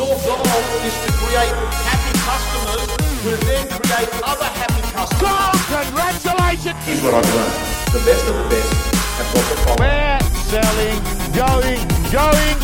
Your 0.00 0.16
goal 0.16 0.40
is 0.80 0.96
to 1.04 1.12
create 1.12 1.52
happy 1.84 2.16
customers 2.24 2.88
who 3.20 3.36
then 3.44 3.68
create 3.68 4.08
other 4.24 4.48
happy 4.48 4.80
customers. 4.96 5.60
Congratulations! 5.68 6.80
Here's 6.88 7.02
what 7.04 7.20
I've 7.20 7.28
learned. 7.28 7.52
The 7.92 8.00
best 8.08 8.24
of 8.24 8.32
the 8.32 8.48
best 8.48 8.72
have 9.20 9.28
got 9.34 9.44
the 9.44 9.56
following. 9.60 9.84
We're 9.84 10.24
selling, 10.48 10.96
going, 11.36 11.84
going, 12.08 12.56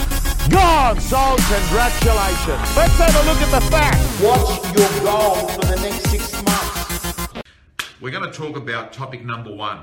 gone. 0.49 0.96
So 0.99 1.37
congratulations. 1.53 2.64
Let's 2.75 2.96
have 3.04 3.12
a 3.12 3.22
look 3.29 3.41
at 3.45 3.53
the 3.53 3.61
facts. 3.68 4.00
What's 4.25 4.57
your 4.73 5.05
goal 5.05 5.46
for 5.48 5.66
the 5.66 5.77
next 5.77 6.09
six 6.09 6.32
months? 6.43 7.43
We're 8.00 8.12
going 8.12 8.25
to 8.25 8.34
talk 8.34 8.57
about 8.57 8.95
topic 8.95 9.27
number 9.27 9.55
one. 9.55 9.80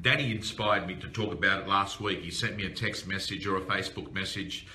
Danny 0.00 0.30
inspired 0.30 0.86
me 0.86 0.94
to 0.94 1.08
talk 1.08 1.32
about 1.32 1.62
it 1.62 1.66
last 1.66 2.00
week. 2.00 2.20
He 2.22 2.30
sent 2.30 2.56
me 2.56 2.66
a 2.66 2.70
text 2.70 3.08
message 3.08 3.48
or 3.48 3.56
a 3.56 3.60
Facebook 3.62 4.14
message. 4.14 4.68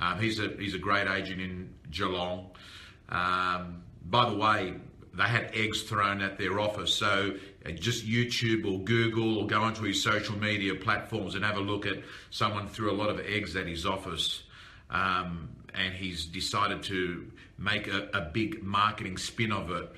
Um, 0.00 0.20
he's 0.20 0.38
a 0.38 0.48
he's 0.58 0.74
a 0.74 0.78
great 0.78 1.08
agent 1.08 1.40
in 1.40 1.74
Geelong. 1.90 2.50
Um, 3.08 3.82
by 4.04 4.28
the 4.28 4.36
way, 4.36 4.74
they 5.14 5.24
had 5.24 5.50
eggs 5.54 5.82
thrown 5.82 6.20
at 6.20 6.38
their 6.38 6.58
office, 6.58 6.92
so 6.92 7.34
uh, 7.64 7.70
just 7.70 8.06
YouTube 8.06 8.70
or 8.70 8.80
Google 8.80 9.38
or 9.38 9.46
go 9.46 9.62
onto 9.62 9.82
his 9.84 10.02
social 10.02 10.36
media 10.36 10.74
platforms 10.74 11.34
and 11.34 11.44
have 11.44 11.56
a 11.56 11.60
look 11.60 11.86
at 11.86 12.02
someone 12.30 12.68
threw 12.68 12.90
a 12.90 12.96
lot 12.96 13.10
of 13.10 13.20
eggs 13.20 13.56
at 13.56 13.66
his 13.66 13.86
office. 13.86 14.42
Um, 14.90 15.48
and 15.74 15.92
he's 15.92 16.26
decided 16.26 16.84
to 16.84 17.30
make 17.58 17.88
a, 17.88 18.08
a 18.14 18.20
big 18.20 18.62
marketing 18.62 19.16
spin 19.16 19.50
of 19.52 19.70
it. 19.70 19.90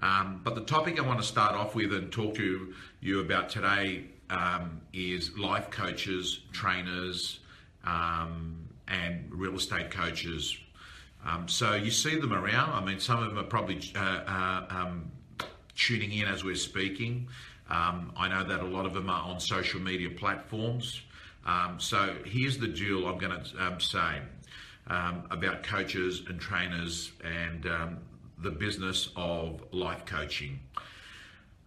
Um, 0.00 0.40
but 0.44 0.54
the 0.54 0.60
topic 0.62 0.98
I 0.98 1.02
want 1.02 1.20
to 1.20 1.26
start 1.26 1.54
off 1.54 1.74
with 1.74 1.92
and 1.92 2.12
talk 2.12 2.34
to 2.34 2.74
you 3.00 3.20
about 3.20 3.48
today 3.48 4.04
um, 4.28 4.82
is 4.92 5.36
life 5.38 5.70
coaches, 5.70 6.40
trainers, 6.52 7.40
um, 7.84 8.63
and 8.88 9.26
real 9.30 9.54
estate 9.54 9.90
coaches. 9.90 10.56
Um, 11.24 11.48
so 11.48 11.74
you 11.74 11.90
see 11.90 12.18
them 12.18 12.32
around. 12.32 12.70
I 12.70 12.84
mean, 12.84 13.00
some 13.00 13.22
of 13.22 13.28
them 13.28 13.38
are 13.38 13.48
probably 13.48 13.80
uh, 13.96 14.00
uh, 14.00 14.66
um, 14.70 15.10
tuning 15.74 16.12
in 16.12 16.26
as 16.26 16.44
we're 16.44 16.54
speaking. 16.54 17.28
Um, 17.70 18.12
I 18.16 18.28
know 18.28 18.44
that 18.44 18.60
a 18.60 18.66
lot 18.66 18.84
of 18.84 18.92
them 18.92 19.08
are 19.08 19.22
on 19.22 19.40
social 19.40 19.80
media 19.80 20.10
platforms. 20.10 21.00
Um, 21.46 21.76
so 21.78 22.14
here's 22.24 22.58
the 22.58 22.68
deal 22.68 23.06
I'm 23.06 23.18
going 23.18 23.42
to 23.42 23.66
um, 23.66 23.80
say 23.80 24.20
um, 24.86 25.24
about 25.30 25.62
coaches 25.62 26.22
and 26.28 26.38
trainers 26.38 27.12
and 27.22 27.66
the 28.38 28.50
business 28.50 29.08
of 29.16 29.62
life 29.72 30.04
coaching. 30.04 30.60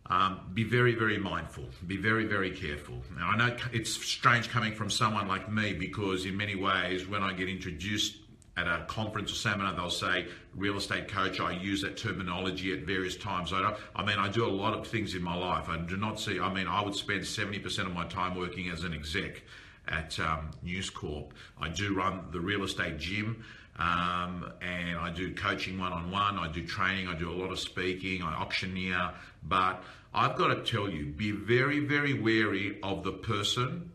Um, 0.09 0.39
be 0.53 0.63
very, 0.63 0.95
very 0.95 1.17
mindful. 1.17 1.65
Be 1.85 1.97
very, 1.97 2.25
very 2.25 2.51
careful. 2.51 3.01
Now, 3.17 3.29
I 3.29 3.37
know 3.37 3.55
it's 3.73 3.91
strange 3.91 4.49
coming 4.49 4.73
from 4.73 4.89
someone 4.89 5.27
like 5.27 5.51
me 5.51 5.73
because, 5.73 6.25
in 6.25 6.37
many 6.37 6.55
ways, 6.55 7.07
when 7.07 7.23
I 7.23 7.33
get 7.33 7.49
introduced 7.49 8.17
at 8.55 8.67
a 8.67 8.85
conference 8.85 9.31
or 9.31 9.35
seminar, 9.35 9.75
they'll 9.75 9.89
say 9.89 10.27
real 10.55 10.77
estate 10.77 11.07
coach. 11.09 11.39
I 11.39 11.51
use 11.51 11.81
that 11.81 11.97
terminology 11.97 12.73
at 12.73 12.79
various 12.79 13.15
times. 13.17 13.51
I, 13.53 13.75
I 13.95 14.03
mean, 14.03 14.17
I 14.17 14.29
do 14.29 14.45
a 14.45 14.49
lot 14.49 14.73
of 14.73 14.87
things 14.87 15.13
in 15.13 15.21
my 15.21 15.35
life. 15.35 15.69
I 15.69 15.77
do 15.77 15.97
not 15.97 16.19
see, 16.19 16.39
I 16.39 16.51
mean, 16.51 16.67
I 16.67 16.81
would 16.81 16.95
spend 16.95 17.21
70% 17.21 17.85
of 17.85 17.93
my 17.93 18.05
time 18.07 18.35
working 18.35 18.69
as 18.69 18.83
an 18.83 18.93
exec 18.93 19.43
at 19.87 20.19
um, 20.19 20.51
News 20.63 20.89
Corp. 20.89 21.33
I 21.61 21.69
do 21.69 21.93
run 21.93 22.25
the 22.31 22.39
real 22.39 22.63
estate 22.63 22.97
gym. 22.97 23.43
Um, 23.79 24.51
and 24.59 24.97
I 24.97 25.11
do 25.11 25.35
coaching 25.35 25.77
one 25.77 25.93
on 25.93 26.09
one, 26.09 26.39
I 26.39 26.51
do 26.51 26.65
training, 26.65 27.07
I 27.07 27.13
do 27.13 27.29
a 27.29 27.37
lot 27.37 27.51
of 27.51 27.59
speaking, 27.59 28.23
I 28.23 28.33
auctioneer. 28.33 29.11
But 29.43 29.83
I've 30.13 30.35
got 30.35 30.47
to 30.47 30.63
tell 30.63 30.89
you, 30.89 31.05
be 31.05 31.31
very, 31.31 31.79
very 31.79 32.13
wary 32.13 32.79
of 32.81 33.03
the 33.03 33.11
person 33.11 33.91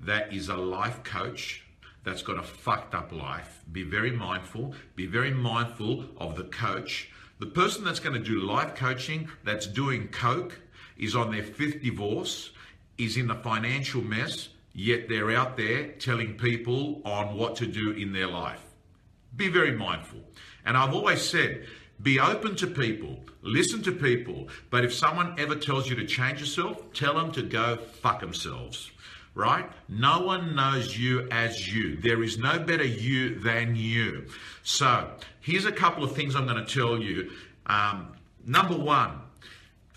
that 0.00 0.32
is 0.32 0.48
a 0.48 0.56
life 0.56 1.02
coach 1.02 1.64
that's 2.04 2.22
got 2.22 2.38
a 2.38 2.42
fucked 2.42 2.94
up 2.94 3.12
life. 3.12 3.64
Be 3.72 3.82
very 3.82 4.12
mindful, 4.12 4.74
be 4.94 5.06
very 5.06 5.32
mindful 5.32 6.04
of 6.18 6.36
the 6.36 6.44
coach. 6.44 7.10
The 7.40 7.46
person 7.46 7.84
that's 7.84 8.00
going 8.00 8.14
to 8.14 8.24
do 8.24 8.40
life 8.40 8.74
coaching, 8.76 9.28
that's 9.44 9.66
doing 9.66 10.08
coke, 10.08 10.60
is 10.96 11.16
on 11.16 11.32
their 11.32 11.42
fifth 11.42 11.82
divorce, 11.82 12.50
is 12.96 13.16
in 13.16 13.30
a 13.30 13.34
financial 13.34 14.02
mess, 14.02 14.48
yet 14.72 15.08
they're 15.08 15.32
out 15.32 15.56
there 15.56 15.88
telling 15.92 16.34
people 16.34 17.02
on 17.04 17.36
what 17.36 17.56
to 17.56 17.66
do 17.66 17.90
in 17.90 18.12
their 18.12 18.28
life. 18.28 18.62
Be 19.34 19.48
very 19.48 19.72
mindful. 19.72 20.20
And 20.64 20.76
I've 20.76 20.94
always 20.94 21.22
said, 21.22 21.66
be 22.02 22.20
open 22.20 22.56
to 22.56 22.66
people, 22.66 23.18
listen 23.42 23.82
to 23.82 23.92
people, 23.92 24.48
but 24.70 24.84
if 24.84 24.92
someone 24.92 25.34
ever 25.38 25.54
tells 25.54 25.88
you 25.88 25.96
to 25.96 26.06
change 26.06 26.40
yourself, 26.40 26.92
tell 26.92 27.14
them 27.14 27.32
to 27.32 27.42
go 27.42 27.76
fuck 27.76 28.20
themselves. 28.20 28.90
Right? 29.34 29.70
No 29.86 30.20
one 30.20 30.54
knows 30.54 30.98
you 30.98 31.28
as 31.30 31.70
you. 31.72 31.96
There 31.96 32.22
is 32.22 32.38
no 32.38 32.58
better 32.58 32.84
you 32.84 33.38
than 33.38 33.76
you. 33.76 34.28
So, 34.62 35.10
here's 35.40 35.66
a 35.66 35.72
couple 35.72 36.02
of 36.02 36.12
things 36.12 36.34
I'm 36.34 36.46
going 36.46 36.64
to 36.64 36.74
tell 36.74 36.98
you. 36.98 37.30
Um, 37.66 38.16
number 38.46 38.74
one, 38.74 39.20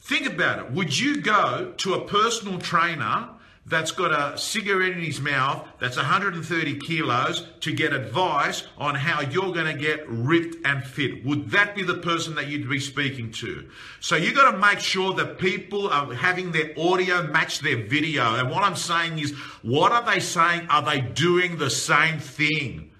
think 0.01 0.27
about 0.27 0.59
it. 0.59 0.71
Would 0.71 0.97
you 0.97 1.21
go 1.21 1.73
to 1.77 1.93
a 1.93 2.05
personal 2.05 2.59
trainer 2.59 3.29
that's 3.69 3.91
got 3.91 4.12
a 4.12 4.38
cigarette 4.38 4.91
in 4.94 5.02
his 5.02 5.22
mouth 5.22 5.66
that's 5.80 5.96
130 5.96 6.80
kilos 6.80 7.47
to 7.62 7.72
get 7.72 7.94
advice 7.94 8.63
on 8.78 8.96
how 8.96 9.22
you're 9.22 9.53
going 9.53 9.68
to 9.68 9.80
get 9.80 10.07
ripped 10.09 10.57
and 10.66 10.84
fit? 10.84 11.24
Would 11.24 11.52
that 11.52 11.75
be 11.75 11.84
the 11.84 11.96
person 11.96 12.35
that 12.35 12.47
you'd 12.47 12.69
be 12.69 12.79
speaking 12.79 13.31
to? 13.34 13.69
So 14.00 14.16
you 14.16 14.34
got 14.34 14.52
to 14.52 14.58
make 14.58 14.79
sure 14.79 15.13
that 15.13 15.38
people 15.38 15.90
are 15.90 16.13
having 16.13 16.52
their 16.52 16.74
audio 16.78 17.28
match 17.28 17.59
their 17.59 17.85
video. 17.88 18.35
And 18.35 18.50
what 18.50 18.63
I'm 18.63 18.75
saying 18.75 19.19
is, 19.19 19.31
what 19.62 19.91
are 19.91 20.03
they 20.03 20.19
saying? 20.19 20.68
Are 20.69 20.81
they 20.81 21.02
doing 21.02 21.58
the 21.58 21.69
same 21.69 22.19
thing? 22.19 22.91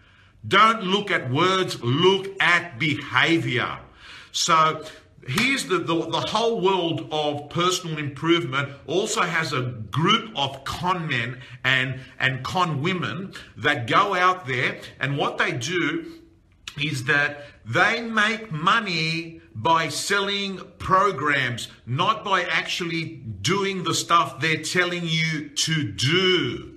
Don't 0.47 0.84
look 0.84 1.12
at 1.12 1.31
words, 1.31 1.81
look 1.81 2.28
at 2.41 2.79
behavior. 2.79 3.79
So 4.31 4.84
here's 5.28 5.68
the, 5.68 5.80
the, 5.80 5.96
the, 5.96 6.19
whole 6.19 6.62
world 6.62 7.07
of 7.12 7.50
personal 7.50 7.97
improvement 7.97 8.69
also 8.88 9.22
has 9.22 9.53
a 9.53 9.62
group 9.62 10.31
of 10.35 10.63
con 10.63 11.07
men 11.07 11.40
and, 11.63 12.00
and 12.19 12.44
con 12.44 12.81
women 12.81 13.34
that 13.58 13.88
go 13.88 14.16
out 14.16 14.47
there 14.47 14.79
and 15.00 15.18
what 15.18 15.38
they 15.38 15.52
do 15.52 16.19
is 16.81 17.06
that 17.06 17.44
they 17.66 18.02
make 18.02 18.52
money 18.52 19.41
by 19.53 19.90
selling 19.90 20.62
programs, 20.78 21.68
not 21.85 22.24
by 22.24 22.44
actually 22.44 23.03
doing 23.41 23.84
the 23.84 23.94
stuff 23.94 24.40
they're 24.40 24.63
telling 24.63 25.03
you 25.06 25.50
to 25.50 25.84
do. 25.84 26.75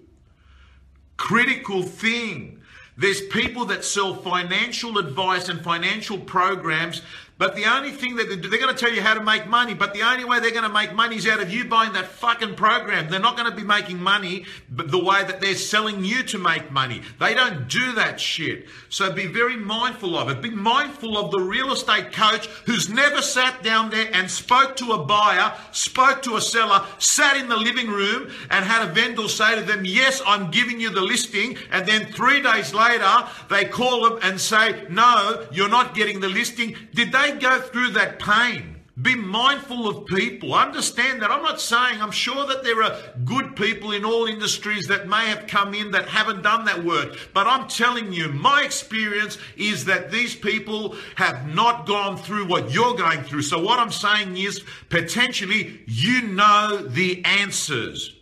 Critical 1.16 1.82
thing. 1.82 2.60
There's 2.96 3.20
people 3.20 3.64
that 3.66 3.84
sell 3.84 4.14
financial 4.14 4.98
advice 4.98 5.48
and 5.48 5.62
financial 5.62 6.18
programs 6.18 7.02
but 7.38 7.56
the 7.56 7.64
only 7.64 7.90
thing 7.90 8.16
that 8.16 8.28
they're 8.28 8.60
going 8.60 8.74
to 8.74 8.78
tell 8.78 8.92
you 8.92 9.02
how 9.02 9.14
to 9.14 9.22
make 9.22 9.46
money, 9.46 9.74
but 9.74 9.94
the 9.94 10.02
only 10.02 10.24
way 10.24 10.38
they're 10.38 10.50
going 10.50 10.62
to 10.62 10.68
make 10.68 10.94
money 10.94 11.16
is 11.16 11.26
out 11.26 11.40
of 11.40 11.52
you 11.52 11.64
buying 11.64 11.92
that 11.94 12.06
fucking 12.06 12.54
program. 12.54 13.10
They're 13.10 13.20
not 13.20 13.36
going 13.36 13.50
to 13.50 13.56
be 13.56 13.64
making 13.64 13.98
money 13.98 14.44
the 14.70 15.02
way 15.02 15.24
that 15.24 15.40
they're 15.40 15.54
selling 15.54 16.04
you 16.04 16.22
to 16.24 16.38
make 16.38 16.70
money. 16.70 17.02
They 17.18 17.34
don't 17.34 17.68
do 17.68 17.92
that 17.92 18.20
shit. 18.20 18.66
So 18.90 19.12
be 19.12 19.26
very 19.26 19.56
mindful 19.56 20.16
of 20.16 20.28
it. 20.28 20.40
Be 20.40 20.50
mindful 20.50 21.18
of 21.18 21.30
the 21.30 21.40
real 21.40 21.72
estate 21.72 22.12
coach 22.12 22.46
who's 22.66 22.88
never 22.88 23.22
sat 23.22 23.62
down 23.62 23.90
there 23.90 24.08
and 24.12 24.30
spoke 24.30 24.76
to 24.76 24.92
a 24.92 25.04
buyer, 25.04 25.52
spoke 25.72 26.22
to 26.22 26.36
a 26.36 26.40
seller, 26.40 26.84
sat 26.98 27.36
in 27.36 27.48
the 27.48 27.56
living 27.56 27.88
room 27.88 28.30
and 28.50 28.64
had 28.64 28.88
a 28.88 28.92
vendor 28.92 29.28
say 29.28 29.56
to 29.56 29.62
them, 29.62 29.84
Yes, 29.84 30.22
I'm 30.26 30.50
giving 30.50 30.80
you 30.80 30.90
the 30.90 31.00
listing. 31.00 31.56
And 31.70 31.86
then 31.86 32.06
three 32.12 32.40
days 32.40 32.74
later, 32.74 33.28
they 33.48 33.64
call 33.64 34.08
them 34.08 34.18
and 34.22 34.40
say, 34.40 34.86
No, 34.88 35.46
you're 35.50 35.68
not 35.68 35.94
getting 35.94 36.20
the 36.20 36.28
listing. 36.28 36.76
Did 36.94 37.12
they 37.12 37.21
go 37.30 37.60
through 37.60 37.90
that 37.92 38.18
pain. 38.18 38.72
Be 39.00 39.14
mindful 39.14 39.88
of 39.88 40.06
people. 40.06 40.52
Understand 40.54 41.22
that. 41.22 41.30
I'm 41.30 41.42
not 41.42 41.62
saying, 41.62 42.02
I'm 42.02 42.10
sure 42.10 42.46
that 42.46 42.62
there 42.62 42.82
are 42.82 42.94
good 43.24 43.56
people 43.56 43.92
in 43.92 44.04
all 44.04 44.26
industries 44.26 44.86
that 44.88 45.08
may 45.08 45.28
have 45.28 45.46
come 45.46 45.72
in 45.72 45.92
that 45.92 46.08
haven't 46.08 46.42
done 46.42 46.66
that 46.66 46.84
work. 46.84 47.16
But 47.32 47.46
I'm 47.46 47.68
telling 47.68 48.12
you, 48.12 48.28
my 48.28 48.62
experience 48.62 49.38
is 49.56 49.86
that 49.86 50.10
these 50.10 50.36
people 50.36 50.94
have 51.16 51.48
not 51.48 51.86
gone 51.86 52.18
through 52.18 52.46
what 52.46 52.70
you're 52.70 52.94
going 52.94 53.22
through. 53.22 53.42
So 53.42 53.58
what 53.58 53.78
I'm 53.78 53.90
saying 53.90 54.36
is 54.36 54.62
potentially 54.90 55.80
you 55.86 56.22
know 56.22 56.76
the 56.76 57.24
answers. 57.24 58.14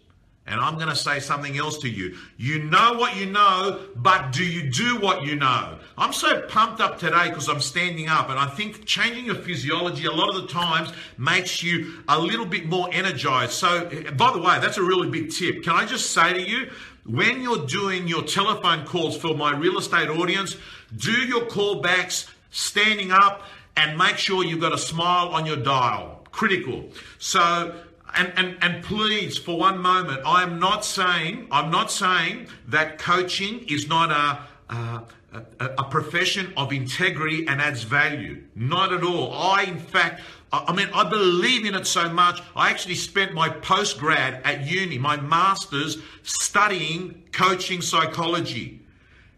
And 0.47 0.59
I'm 0.59 0.75
going 0.77 0.89
to 0.89 0.97
say 0.97 1.21
something 1.21 1.57
else 1.59 1.79
to 1.79 1.89
you. 1.89 2.17
You 2.37 2.65
know 2.65 2.95
what 2.95 3.17
you 3.17 3.27
know, 3.27 3.87
but 3.95 4.33
do 4.33 4.45
you 4.45 4.71
do 4.71 4.99
what 4.99 5.23
you 5.23 5.37
know? 5.37 5.79
I'm 5.97 6.13
so 6.13 6.43
pumped 6.49 6.81
up 6.81 6.99
today 6.99 7.29
because 7.29 7.49
I'm 7.49 7.61
standing 7.61 8.09
up, 8.09 8.31
and 8.31 8.39
I 8.39 8.47
think 8.47 8.85
changing 8.85 9.27
your 9.27 9.37
physiology 9.37 10.07
a 10.07 10.13
lot 10.13 10.35
of 10.35 10.43
the 10.43 10.49
times 10.49 10.93
makes 11.19 11.63
you 11.63 12.03
a 12.09 12.19
little 12.19 12.47
bit 12.47 12.67
more 12.67 12.89
energized. 12.91 13.53
So, 13.53 13.89
by 14.17 14.33
the 14.33 14.41
way, 14.41 14.59
that's 14.61 14.79
a 14.79 14.83
really 14.83 15.09
big 15.09 15.31
tip. 15.31 15.63
Can 15.63 15.75
I 15.75 15.85
just 15.85 16.11
say 16.11 16.33
to 16.33 16.41
you, 16.41 16.71
when 17.05 17.43
you're 17.43 17.67
doing 17.67 18.09
your 18.09 18.23
telephone 18.23 18.85
calls 18.85 19.17
for 19.17 19.37
my 19.37 19.55
real 19.57 19.79
estate 19.79 20.09
audience, 20.09 20.57
do 20.97 21.13
your 21.13 21.43
callbacks 21.43 22.29
standing 22.51 23.13
up 23.13 23.43
and 23.77 23.97
make 23.97 24.17
sure 24.17 24.45
you've 24.45 24.61
got 24.61 24.73
a 24.73 24.79
smile 24.79 25.29
on 25.29 25.47
your 25.47 25.57
dial. 25.57 26.27
Critical. 26.31 26.91
So, 27.19 27.75
and, 28.17 28.33
and, 28.37 28.59
and 28.63 28.85
please, 28.85 29.39
for 29.39 29.59
one 29.59 29.79
moment, 29.79 30.23
I 30.25 30.43
am 30.43 30.59
not 30.59 30.85
saying, 30.85 31.49
I'm 31.51 31.71
not 31.71 31.91
saying 31.91 32.49
that 32.69 32.99
coaching 32.99 33.65
is 33.69 33.89
not 33.89 34.11
a, 34.11 34.75
a, 34.75 35.65
a 35.79 35.85
profession 35.85 36.53
of 36.57 36.73
integrity 36.73 37.47
and 37.47 37.61
adds 37.61 37.83
value. 37.83 38.43
Not 38.55 38.93
at 38.93 39.05
all. 39.05 39.33
I, 39.33 39.65
in 39.65 39.79
fact, 39.79 40.23
I, 40.53 40.65
I 40.69 40.75
mean, 40.75 40.89
I 40.93 41.09
believe 41.09 41.65
in 41.65 41.75
it 41.75 41.87
so 41.87 42.09
much. 42.09 42.43
I 42.57 42.71
actually 42.71 42.97
spent 42.97 43.33
my 43.33 43.49
post 43.49 43.99
grad 43.99 44.43
at 44.45 44.67
uni, 44.67 44.99
my 44.99 45.17
master's, 45.17 45.99
studying 46.23 47.23
coaching 47.33 47.81
psychology. 47.81 48.81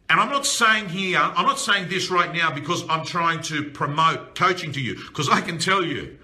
And 0.09 0.21
I'm 0.21 0.31
not 0.31 0.47
saying 0.47 0.91
here, 0.91 1.19
I'm 1.19 1.47
not 1.47 1.59
saying 1.59 1.89
this 1.89 2.11
right 2.11 2.35
now 2.35 2.53
because 2.53 2.85
I'm 2.89 3.05
trying 3.05 3.41
to 3.43 3.71
promote 3.71 4.35
coaching 4.35 4.73
to 4.73 4.81
you, 4.81 4.95
because 4.95 5.29
I 5.29 5.41
can 5.41 5.59
tell 5.59 5.83
you, 5.83 6.19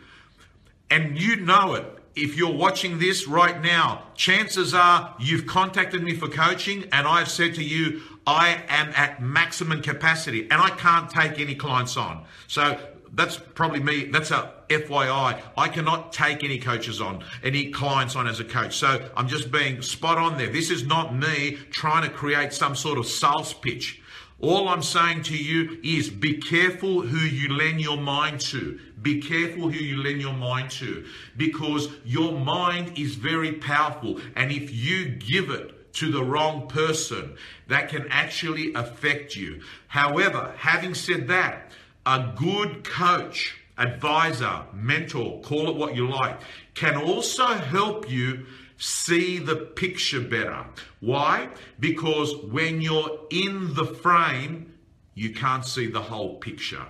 and 0.90 1.18
you 1.18 1.36
know 1.36 1.74
it, 1.74 1.97
if 2.18 2.36
you're 2.36 2.52
watching 2.52 2.98
this 2.98 3.26
right 3.26 3.62
now, 3.62 4.02
chances 4.14 4.74
are 4.74 5.14
you've 5.18 5.46
contacted 5.46 6.02
me 6.02 6.14
for 6.14 6.28
coaching 6.28 6.84
and 6.92 7.06
I've 7.06 7.30
said 7.30 7.54
to 7.54 7.64
you, 7.64 8.02
I 8.26 8.62
am 8.68 8.92
at 8.94 9.22
maximum 9.22 9.80
capacity 9.82 10.42
and 10.42 10.60
I 10.60 10.70
can't 10.70 11.08
take 11.08 11.38
any 11.38 11.54
clients 11.54 11.96
on. 11.96 12.24
So 12.46 12.78
that's 13.14 13.36
probably 13.36 13.80
me. 13.80 14.06
That's 14.06 14.30
a 14.30 14.52
FYI. 14.68 15.40
I 15.56 15.68
cannot 15.68 16.12
take 16.12 16.44
any 16.44 16.58
coaches 16.58 17.00
on, 17.00 17.24
any 17.42 17.70
clients 17.70 18.16
on 18.16 18.26
as 18.26 18.40
a 18.40 18.44
coach. 18.44 18.76
So 18.76 19.08
I'm 19.16 19.28
just 19.28 19.50
being 19.50 19.80
spot 19.80 20.18
on 20.18 20.36
there. 20.36 20.48
This 20.48 20.70
is 20.70 20.84
not 20.84 21.14
me 21.14 21.58
trying 21.70 22.02
to 22.02 22.10
create 22.10 22.52
some 22.52 22.74
sort 22.74 22.98
of 22.98 23.06
sales 23.06 23.54
pitch. 23.54 24.02
All 24.40 24.68
I'm 24.68 24.82
saying 24.82 25.24
to 25.24 25.36
you 25.36 25.80
is 25.82 26.10
be 26.10 26.36
careful 26.36 27.02
who 27.02 27.18
you 27.18 27.48
lend 27.56 27.80
your 27.80 27.96
mind 27.96 28.40
to. 28.42 28.78
Be 29.02 29.20
careful 29.20 29.68
who 29.68 29.78
you 29.78 30.00
lend 30.00 30.20
your 30.20 30.32
mind 30.32 30.70
to 30.72 31.04
because 31.36 31.88
your 32.04 32.32
mind 32.38 32.96
is 32.96 33.16
very 33.16 33.52
powerful. 33.52 34.20
And 34.36 34.52
if 34.52 34.72
you 34.72 35.06
give 35.08 35.50
it 35.50 35.92
to 35.94 36.12
the 36.12 36.22
wrong 36.22 36.68
person, 36.68 37.36
that 37.66 37.88
can 37.88 38.06
actually 38.10 38.72
affect 38.74 39.34
you. 39.34 39.60
However, 39.88 40.54
having 40.56 40.94
said 40.94 41.26
that, 41.28 41.72
a 42.06 42.32
good 42.36 42.84
coach, 42.84 43.56
advisor, 43.76 44.62
mentor, 44.72 45.40
call 45.40 45.68
it 45.68 45.74
what 45.74 45.96
you 45.96 46.08
like, 46.08 46.38
can 46.74 46.96
also 46.96 47.46
help 47.46 48.08
you 48.08 48.46
see 48.78 49.38
the 49.38 49.56
picture 49.56 50.20
better. 50.20 50.64
Why? 51.00 51.50
Because 51.78 52.34
when 52.36 52.80
you're 52.80 53.20
in 53.30 53.74
the 53.74 53.84
frame, 53.84 54.72
you 55.14 55.34
can't 55.34 55.64
see 55.64 55.88
the 55.88 56.00
whole 56.00 56.36
picture. 56.36 56.86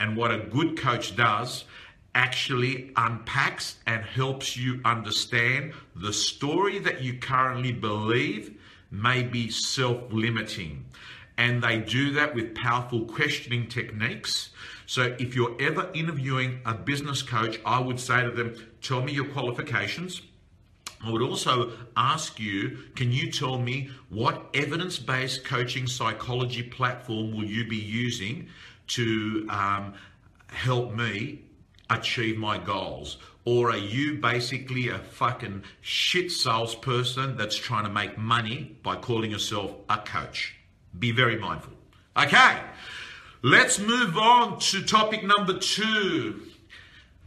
And 0.00 0.16
what 0.16 0.32
a 0.32 0.38
good 0.38 0.78
coach 0.78 1.14
does 1.16 1.64
actually 2.14 2.90
unpacks 2.96 3.76
and 3.86 4.02
helps 4.02 4.56
you 4.56 4.80
understand 4.84 5.72
the 5.94 6.12
story 6.12 6.78
that 6.78 7.02
you 7.02 7.18
currently 7.18 7.72
believe 7.72 8.58
may 8.90 9.22
be 9.22 9.50
self 9.50 10.10
limiting. 10.10 10.86
And 11.36 11.62
they 11.62 11.78
do 11.78 12.12
that 12.12 12.34
with 12.34 12.54
powerful 12.56 13.04
questioning 13.04 13.68
techniques. 13.68 14.50
So 14.86 15.14
if 15.20 15.36
you're 15.36 15.56
ever 15.60 15.90
interviewing 15.94 16.60
a 16.64 16.74
business 16.74 17.22
coach, 17.22 17.60
I 17.64 17.78
would 17.78 18.00
say 18.00 18.24
to 18.24 18.30
them, 18.30 18.54
Tell 18.80 19.02
me 19.02 19.12
your 19.12 19.26
qualifications 19.26 20.22
I 21.04 21.10
would 21.10 21.22
also 21.22 21.72
ask 21.96 22.40
you 22.40 22.78
can 22.96 23.12
you 23.12 23.30
tell 23.30 23.58
me 23.58 23.90
what 24.08 24.46
evidence 24.54 24.98
based 24.98 25.44
coaching 25.44 25.86
psychology 25.86 26.62
platform 26.62 27.36
will 27.36 27.44
you 27.44 27.66
be 27.68 27.76
using 27.76 28.48
to 28.88 29.46
um, 29.50 29.94
help 30.48 30.94
me 30.94 31.42
achieve 31.90 32.36
my 32.36 32.58
goals? 32.58 33.18
Or 33.44 33.70
are 33.70 33.78
you 33.78 34.18
basically 34.18 34.88
a 34.88 34.98
fucking 34.98 35.62
shit 35.80 36.30
salesperson 36.30 37.36
that's 37.36 37.56
trying 37.56 37.84
to 37.84 37.90
make 37.90 38.18
money 38.18 38.76
by 38.82 38.96
calling 38.96 39.30
yourself 39.30 39.74
a 39.88 39.98
coach? 39.98 40.56
Be 40.98 41.12
very 41.12 41.38
mindful. 41.38 41.72
Okay, 42.16 42.58
let's 43.42 43.78
move 43.78 44.18
on 44.18 44.58
to 44.58 44.82
topic 44.82 45.22
number 45.24 45.56
two 45.56 46.47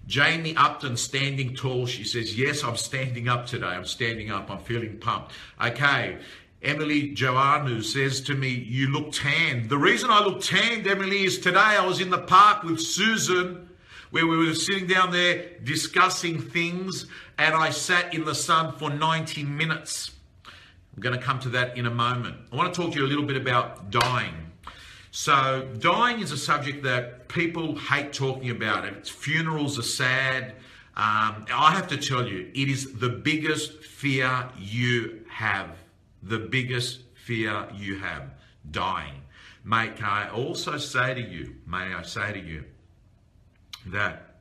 Jamie 0.07 0.55
Upton 0.55 0.97
standing 0.97 1.55
tall. 1.55 1.85
She 1.85 2.03
says, 2.03 2.37
Yes, 2.37 2.63
I'm 2.63 2.77
standing 2.77 3.27
up 3.27 3.45
today. 3.45 3.67
I'm 3.67 3.85
standing 3.85 4.31
up. 4.31 4.49
I'm 4.49 4.59
feeling 4.59 4.97
pumped. 4.97 5.31
Okay. 5.63 6.17
Emily 6.63 7.15
Joannu 7.15 7.83
says 7.83 8.21
to 8.21 8.35
me, 8.35 8.49
You 8.49 8.89
look 8.89 9.11
tanned. 9.13 9.69
The 9.69 9.77
reason 9.77 10.09
I 10.11 10.23
look 10.23 10.41
tanned, 10.41 10.85
Emily, 10.87 11.23
is 11.23 11.39
today 11.39 11.59
I 11.59 11.85
was 11.85 12.01
in 12.01 12.09
the 12.09 12.19
park 12.19 12.63
with 12.63 12.79
Susan 12.79 13.69
where 14.11 14.27
we 14.27 14.37
were 14.37 14.53
sitting 14.53 14.87
down 14.87 15.11
there 15.11 15.51
discussing 15.63 16.41
things 16.41 17.05
and 17.37 17.55
I 17.55 17.69
sat 17.69 18.13
in 18.13 18.25
the 18.25 18.35
sun 18.35 18.73
for 18.73 18.89
90 18.89 19.43
minutes. 19.43 20.11
I'm 20.95 21.01
going 21.01 21.17
to 21.17 21.21
come 21.21 21.39
to 21.39 21.49
that 21.49 21.77
in 21.77 21.85
a 21.85 21.91
moment. 21.91 22.35
I 22.51 22.55
want 22.57 22.73
to 22.73 22.81
talk 22.81 22.93
to 22.93 22.99
you 22.99 23.05
a 23.05 23.07
little 23.07 23.25
bit 23.25 23.37
about 23.37 23.89
dying. 23.89 24.50
So, 25.13 25.67
dying 25.77 26.21
is 26.21 26.31
a 26.31 26.37
subject 26.37 26.83
that 26.83 27.27
people 27.27 27.77
hate 27.77 28.13
talking 28.13 28.49
about. 28.49 28.85
It. 28.85 29.07
Funerals 29.07 29.77
are 29.77 29.83
sad. 29.83 30.55
Um, 30.95 31.45
I 31.53 31.71
have 31.73 31.87
to 31.89 31.97
tell 31.97 32.25
you, 32.25 32.49
it 32.53 32.69
is 32.69 32.93
the 32.93 33.09
biggest 33.09 33.83
fear 33.83 34.49
you 34.57 35.25
have. 35.29 35.77
The 36.23 36.39
biggest 36.39 37.01
fear 37.25 37.67
you 37.75 37.97
have 37.99 38.31
dying. 38.71 39.21
May 39.65 39.91
I 40.01 40.29
also 40.29 40.77
say 40.77 41.13
to 41.13 41.21
you, 41.21 41.55
may 41.67 41.93
I 41.93 42.03
say 42.03 42.31
to 42.31 42.39
you, 42.39 42.63
that 43.87 44.35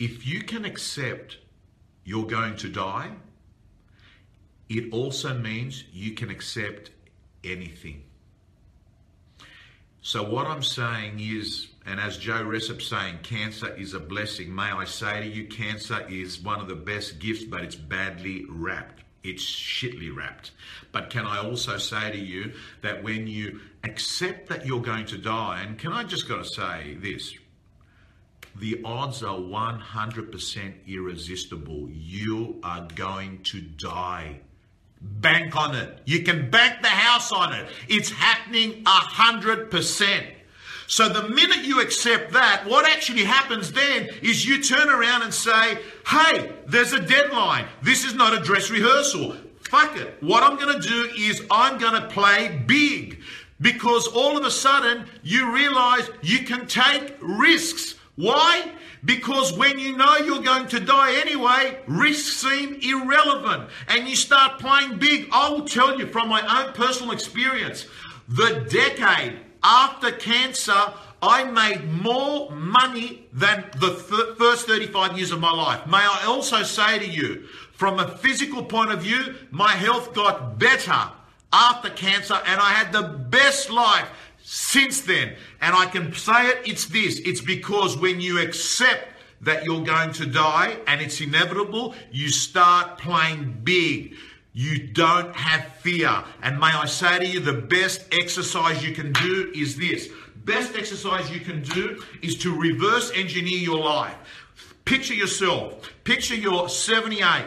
if 0.00 0.26
you 0.26 0.42
can 0.42 0.64
accept 0.64 1.38
you're 2.04 2.26
going 2.26 2.56
to 2.56 2.68
die, 2.68 3.12
it 4.68 4.92
also 4.92 5.34
means 5.34 5.84
you 5.92 6.12
can 6.12 6.30
accept 6.30 6.90
anything. 7.44 8.02
So 10.06 10.22
what 10.22 10.46
I'm 10.46 10.62
saying 10.62 11.18
is, 11.18 11.68
and 11.86 11.98
as 11.98 12.18
Joe 12.18 12.44
Resup's 12.44 12.86
saying, 12.86 13.20
cancer 13.22 13.74
is 13.74 13.94
a 13.94 13.98
blessing. 13.98 14.54
May 14.54 14.64
I 14.64 14.84
say 14.84 15.20
to 15.20 15.26
you, 15.26 15.46
cancer 15.46 16.06
is 16.10 16.38
one 16.42 16.60
of 16.60 16.68
the 16.68 16.74
best 16.74 17.18
gifts, 17.20 17.44
but 17.44 17.62
it's 17.62 17.74
badly 17.74 18.44
wrapped. 18.50 19.02
It's 19.22 19.42
shitly 19.42 20.14
wrapped. 20.14 20.50
But 20.92 21.08
can 21.08 21.24
I 21.24 21.38
also 21.38 21.78
say 21.78 22.12
to 22.12 22.18
you 22.18 22.52
that 22.82 23.02
when 23.02 23.26
you 23.26 23.60
accept 23.82 24.50
that 24.50 24.66
you're 24.66 24.82
going 24.82 25.06
to 25.06 25.16
die, 25.16 25.62
and 25.66 25.78
can 25.78 25.90
I 25.90 26.04
just 26.04 26.28
got 26.28 26.44
to 26.44 26.50
say 26.50 26.98
this, 27.00 27.32
the 28.56 28.82
odds 28.84 29.22
are 29.22 29.38
100% 29.38 30.74
irresistible. 30.86 31.88
You 31.90 32.60
are 32.62 32.86
going 32.94 33.42
to 33.44 33.62
die 33.62 34.40
bank 35.20 35.56
on 35.56 35.74
it. 35.74 35.98
You 36.04 36.22
can 36.22 36.50
bank 36.50 36.82
the 36.82 36.88
house 36.88 37.32
on 37.32 37.52
it. 37.52 37.68
It's 37.88 38.10
happening 38.10 38.82
a 38.86 38.90
hundred 38.90 39.70
percent. 39.70 40.26
So 40.86 41.08
the 41.08 41.28
minute 41.28 41.64
you 41.64 41.80
accept 41.80 42.32
that, 42.32 42.64
what 42.66 42.86
actually 42.86 43.24
happens 43.24 43.72
then 43.72 44.10
is 44.22 44.46
you 44.46 44.62
turn 44.62 44.90
around 44.90 45.22
and 45.22 45.32
say, 45.32 45.78
hey, 46.06 46.52
there's 46.66 46.92
a 46.92 47.00
deadline. 47.00 47.66
This 47.82 48.04
is 48.04 48.14
not 48.14 48.34
a 48.38 48.40
dress 48.40 48.70
rehearsal. 48.70 49.36
Fuck 49.62 49.96
it. 49.96 50.22
What 50.22 50.42
I'm 50.42 50.58
going 50.58 50.80
to 50.80 50.88
do 50.88 51.10
is 51.18 51.42
I'm 51.50 51.78
going 51.78 52.00
to 52.00 52.08
play 52.08 52.62
big 52.66 53.20
because 53.60 54.06
all 54.08 54.36
of 54.36 54.44
a 54.44 54.50
sudden 54.50 55.06
you 55.22 55.52
realize 55.54 56.10
you 56.22 56.40
can 56.40 56.66
take 56.66 57.16
risks. 57.20 57.94
Why? 58.16 58.72
Because 59.04 59.52
when 59.52 59.78
you 59.78 59.96
know 59.96 60.16
you're 60.18 60.42
going 60.42 60.68
to 60.68 60.80
die 60.80 61.16
anyway, 61.20 61.78
risks 61.86 62.36
seem 62.36 62.74
irrelevant 62.80 63.68
and 63.88 64.08
you 64.08 64.14
start 64.14 64.60
playing 64.60 64.98
big. 64.98 65.28
I 65.32 65.50
will 65.50 65.64
tell 65.64 65.98
you 65.98 66.06
from 66.06 66.28
my 66.28 66.40
own 66.64 66.72
personal 66.74 67.12
experience, 67.12 67.86
the 68.28 68.66
decade 68.70 69.38
after 69.64 70.12
cancer, 70.12 70.92
I 71.20 71.44
made 71.44 71.90
more 71.90 72.50
money 72.50 73.26
than 73.32 73.64
the 73.80 73.94
th- 73.94 74.36
first 74.38 74.66
35 74.66 75.16
years 75.16 75.32
of 75.32 75.40
my 75.40 75.50
life. 75.50 75.86
May 75.86 75.98
I 75.98 76.24
also 76.26 76.62
say 76.62 76.98
to 76.98 77.06
you, 77.06 77.46
from 77.72 77.98
a 77.98 78.16
physical 78.18 78.62
point 78.62 78.92
of 78.92 79.02
view, 79.02 79.34
my 79.50 79.72
health 79.72 80.14
got 80.14 80.58
better 80.58 81.10
after 81.52 81.88
cancer 81.90 82.34
and 82.46 82.60
I 82.60 82.70
had 82.70 82.92
the 82.92 83.02
best 83.02 83.70
life 83.70 84.08
since 84.44 85.00
then. 85.00 85.34
And 85.60 85.74
I 85.74 85.86
can 85.86 86.12
say 86.12 86.48
it, 86.48 86.58
it's 86.66 86.84
this 86.86 87.18
it's 87.24 87.40
because 87.40 87.96
when 87.96 88.20
you 88.20 88.40
accept 88.40 89.08
that 89.40 89.64
you're 89.64 89.82
going 89.82 90.12
to 90.12 90.26
die 90.26 90.76
and 90.86 91.00
it's 91.00 91.20
inevitable, 91.20 91.94
you 92.12 92.28
start 92.28 92.98
playing 92.98 93.60
big. 93.64 94.14
You 94.52 94.86
don't 94.86 95.34
have 95.34 95.66
fear. 95.78 96.22
And 96.42 96.60
may 96.60 96.68
I 96.68 96.84
say 96.86 97.18
to 97.18 97.26
you, 97.26 97.40
the 97.40 97.54
best 97.54 98.06
exercise 98.12 98.86
you 98.86 98.94
can 98.94 99.12
do 99.12 99.50
is 99.54 99.76
this. 99.76 100.08
Best 100.44 100.76
exercise 100.76 101.30
you 101.30 101.40
can 101.40 101.62
do 101.62 102.02
is 102.22 102.36
to 102.38 102.54
reverse 102.54 103.10
engineer 103.14 103.58
your 103.58 103.78
life. 103.78 104.14
Picture 104.84 105.14
yourself. 105.14 105.90
Picture 106.04 106.36
you're 106.36 106.68
78. 106.68 107.46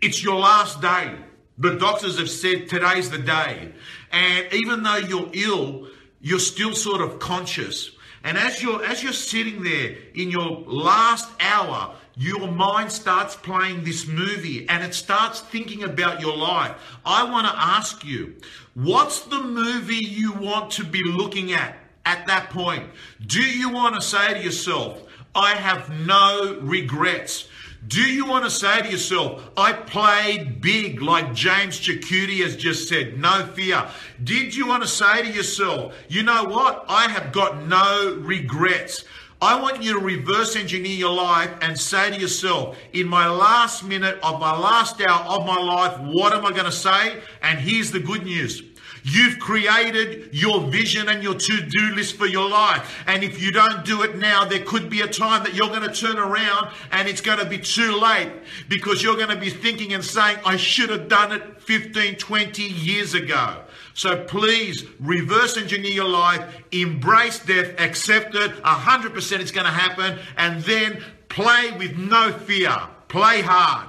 It's 0.00 0.24
your 0.24 0.36
last 0.36 0.80
day. 0.80 1.14
The 1.58 1.76
doctors 1.76 2.18
have 2.18 2.30
said 2.30 2.68
today's 2.68 3.10
the 3.10 3.18
day. 3.18 3.72
And 4.12 4.52
even 4.52 4.82
though 4.82 4.96
you're 4.96 5.30
ill, 5.32 5.88
you're 6.20 6.38
still 6.38 6.74
sort 6.74 7.00
of 7.00 7.18
conscious. 7.18 7.90
And 8.24 8.36
as 8.36 8.62
you're 8.62 8.84
as 8.84 9.02
you're 9.02 9.12
sitting 9.12 9.62
there 9.62 9.96
in 10.14 10.30
your 10.30 10.64
last 10.66 11.30
hour, 11.40 11.94
your 12.16 12.50
mind 12.50 12.90
starts 12.90 13.36
playing 13.36 13.84
this 13.84 14.06
movie 14.06 14.68
and 14.68 14.82
it 14.82 14.92
starts 14.92 15.40
thinking 15.40 15.84
about 15.84 16.20
your 16.20 16.36
life. 16.36 16.74
I 17.06 17.22
want 17.30 17.46
to 17.46 17.52
ask 17.56 18.04
you, 18.04 18.34
what's 18.74 19.20
the 19.20 19.40
movie 19.40 20.04
you 20.04 20.32
want 20.32 20.72
to 20.72 20.84
be 20.84 21.02
looking 21.04 21.52
at 21.52 21.76
at 22.04 22.26
that 22.26 22.50
point? 22.50 22.90
Do 23.24 23.40
you 23.40 23.70
want 23.70 23.94
to 23.94 24.00
say 24.00 24.34
to 24.34 24.42
yourself, 24.42 25.00
I 25.34 25.54
have 25.54 25.90
no 25.90 26.58
regrets? 26.60 27.47
Do 27.86 28.02
you 28.02 28.26
want 28.26 28.44
to 28.44 28.50
say 28.50 28.82
to 28.82 28.90
yourself, 28.90 29.50
I 29.56 29.72
played 29.72 30.60
big 30.60 31.00
like 31.00 31.32
James 31.32 31.78
Chakutay 31.80 32.42
has 32.42 32.56
just 32.56 32.88
said, 32.88 33.18
no 33.18 33.46
fear? 33.54 33.88
Did 34.24 34.54
you 34.54 34.66
want 34.66 34.82
to 34.82 34.88
say 34.88 35.22
to 35.22 35.30
yourself, 35.30 35.94
you 36.08 36.22
know 36.24 36.44
what? 36.44 36.84
I 36.88 37.08
have 37.08 37.32
got 37.32 37.62
no 37.62 38.16
regrets. 38.20 39.04
I 39.40 39.60
want 39.60 39.84
you 39.84 39.92
to 39.92 40.04
reverse 40.04 40.56
engineer 40.56 40.96
your 40.96 41.14
life 41.14 41.50
and 41.62 41.78
say 41.78 42.10
to 42.10 42.20
yourself, 42.20 42.76
in 42.92 43.06
my 43.06 43.28
last 43.28 43.84
minute 43.84 44.18
of 44.24 44.40
my 44.40 44.58
last 44.58 45.00
hour 45.00 45.38
of 45.38 45.46
my 45.46 45.56
life, 45.56 45.96
what 46.00 46.34
am 46.34 46.44
I 46.44 46.50
going 46.50 46.64
to 46.64 46.72
say? 46.72 47.22
And 47.42 47.60
here's 47.60 47.92
the 47.92 48.00
good 48.00 48.24
news. 48.24 48.64
You've 49.10 49.38
created 49.38 50.28
your 50.32 50.60
vision 50.60 51.08
and 51.08 51.22
your 51.22 51.34
to 51.34 51.60
do 51.62 51.94
list 51.94 52.16
for 52.16 52.26
your 52.26 52.48
life. 52.48 53.02
And 53.06 53.24
if 53.24 53.40
you 53.40 53.52
don't 53.52 53.84
do 53.84 54.02
it 54.02 54.18
now, 54.18 54.44
there 54.44 54.62
could 54.62 54.90
be 54.90 55.00
a 55.00 55.06
time 55.06 55.44
that 55.44 55.54
you're 55.54 55.68
going 55.68 55.88
to 55.88 55.94
turn 55.94 56.18
around 56.18 56.72
and 56.92 57.08
it's 57.08 57.22
going 57.22 57.38
to 57.38 57.46
be 57.46 57.58
too 57.58 57.98
late 57.98 58.30
because 58.68 59.02
you're 59.02 59.16
going 59.16 59.30
to 59.30 59.36
be 59.36 59.48
thinking 59.48 59.94
and 59.94 60.04
saying, 60.04 60.38
I 60.44 60.56
should 60.56 60.90
have 60.90 61.08
done 61.08 61.32
it 61.32 61.62
15, 61.62 62.16
20 62.16 62.62
years 62.62 63.14
ago. 63.14 63.62
So 63.94 64.24
please 64.24 64.84
reverse 65.00 65.56
engineer 65.56 65.92
your 65.92 66.08
life, 66.08 66.44
embrace 66.70 67.38
death, 67.38 67.80
accept 67.80 68.34
it, 68.34 68.52
100% 68.62 69.40
it's 69.40 69.50
going 69.52 69.66
to 69.66 69.72
happen, 69.72 70.18
and 70.36 70.62
then 70.64 71.02
play 71.30 71.72
with 71.78 71.96
no 71.96 72.32
fear. 72.32 72.76
Play 73.08 73.40
hard. 73.40 73.88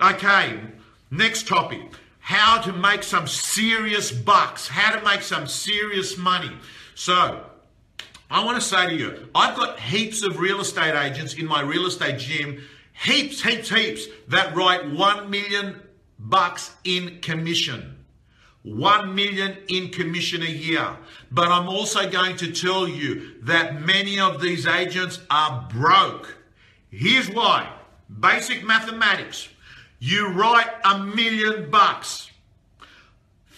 Okay, 0.00 0.58
next 1.10 1.46
topic 1.46 1.91
how 2.32 2.58
to 2.62 2.72
make 2.72 3.02
some 3.02 3.26
serious 3.26 4.10
bucks, 4.10 4.66
how 4.66 4.98
to 4.98 5.04
make 5.04 5.20
some 5.20 5.46
serious 5.46 6.16
money. 6.16 6.50
So, 6.94 7.44
I 8.30 8.42
want 8.42 8.58
to 8.58 8.66
say 8.66 8.88
to 8.88 8.94
you, 8.94 9.28
I've 9.34 9.54
got 9.54 9.78
heaps 9.78 10.22
of 10.22 10.40
real 10.40 10.62
estate 10.62 10.94
agents 10.94 11.34
in 11.34 11.46
my 11.46 11.60
real 11.60 11.84
estate 11.84 12.18
gym, 12.18 12.62
heaps, 12.94 13.42
heaps, 13.42 13.68
heaps 13.68 14.06
that 14.28 14.56
write 14.56 14.90
1 14.90 15.28
million 15.28 15.82
bucks 16.18 16.74
in 16.84 17.20
commission. 17.20 17.98
1 18.62 19.14
million 19.14 19.58
in 19.68 19.90
commission 19.90 20.40
a 20.40 20.46
year. 20.46 20.96
But 21.30 21.48
I'm 21.48 21.68
also 21.68 22.08
going 22.08 22.36
to 22.38 22.50
tell 22.50 22.88
you 22.88 23.42
that 23.42 23.82
many 23.82 24.18
of 24.18 24.40
these 24.40 24.66
agents 24.66 25.20
are 25.28 25.68
broke. 25.70 26.38
Here's 26.90 27.28
why. 27.28 27.70
Basic 28.08 28.64
mathematics. 28.64 29.48
You 30.04 30.30
write 30.30 30.66
a 30.84 30.98
million 30.98 31.70
bucks. 31.70 32.28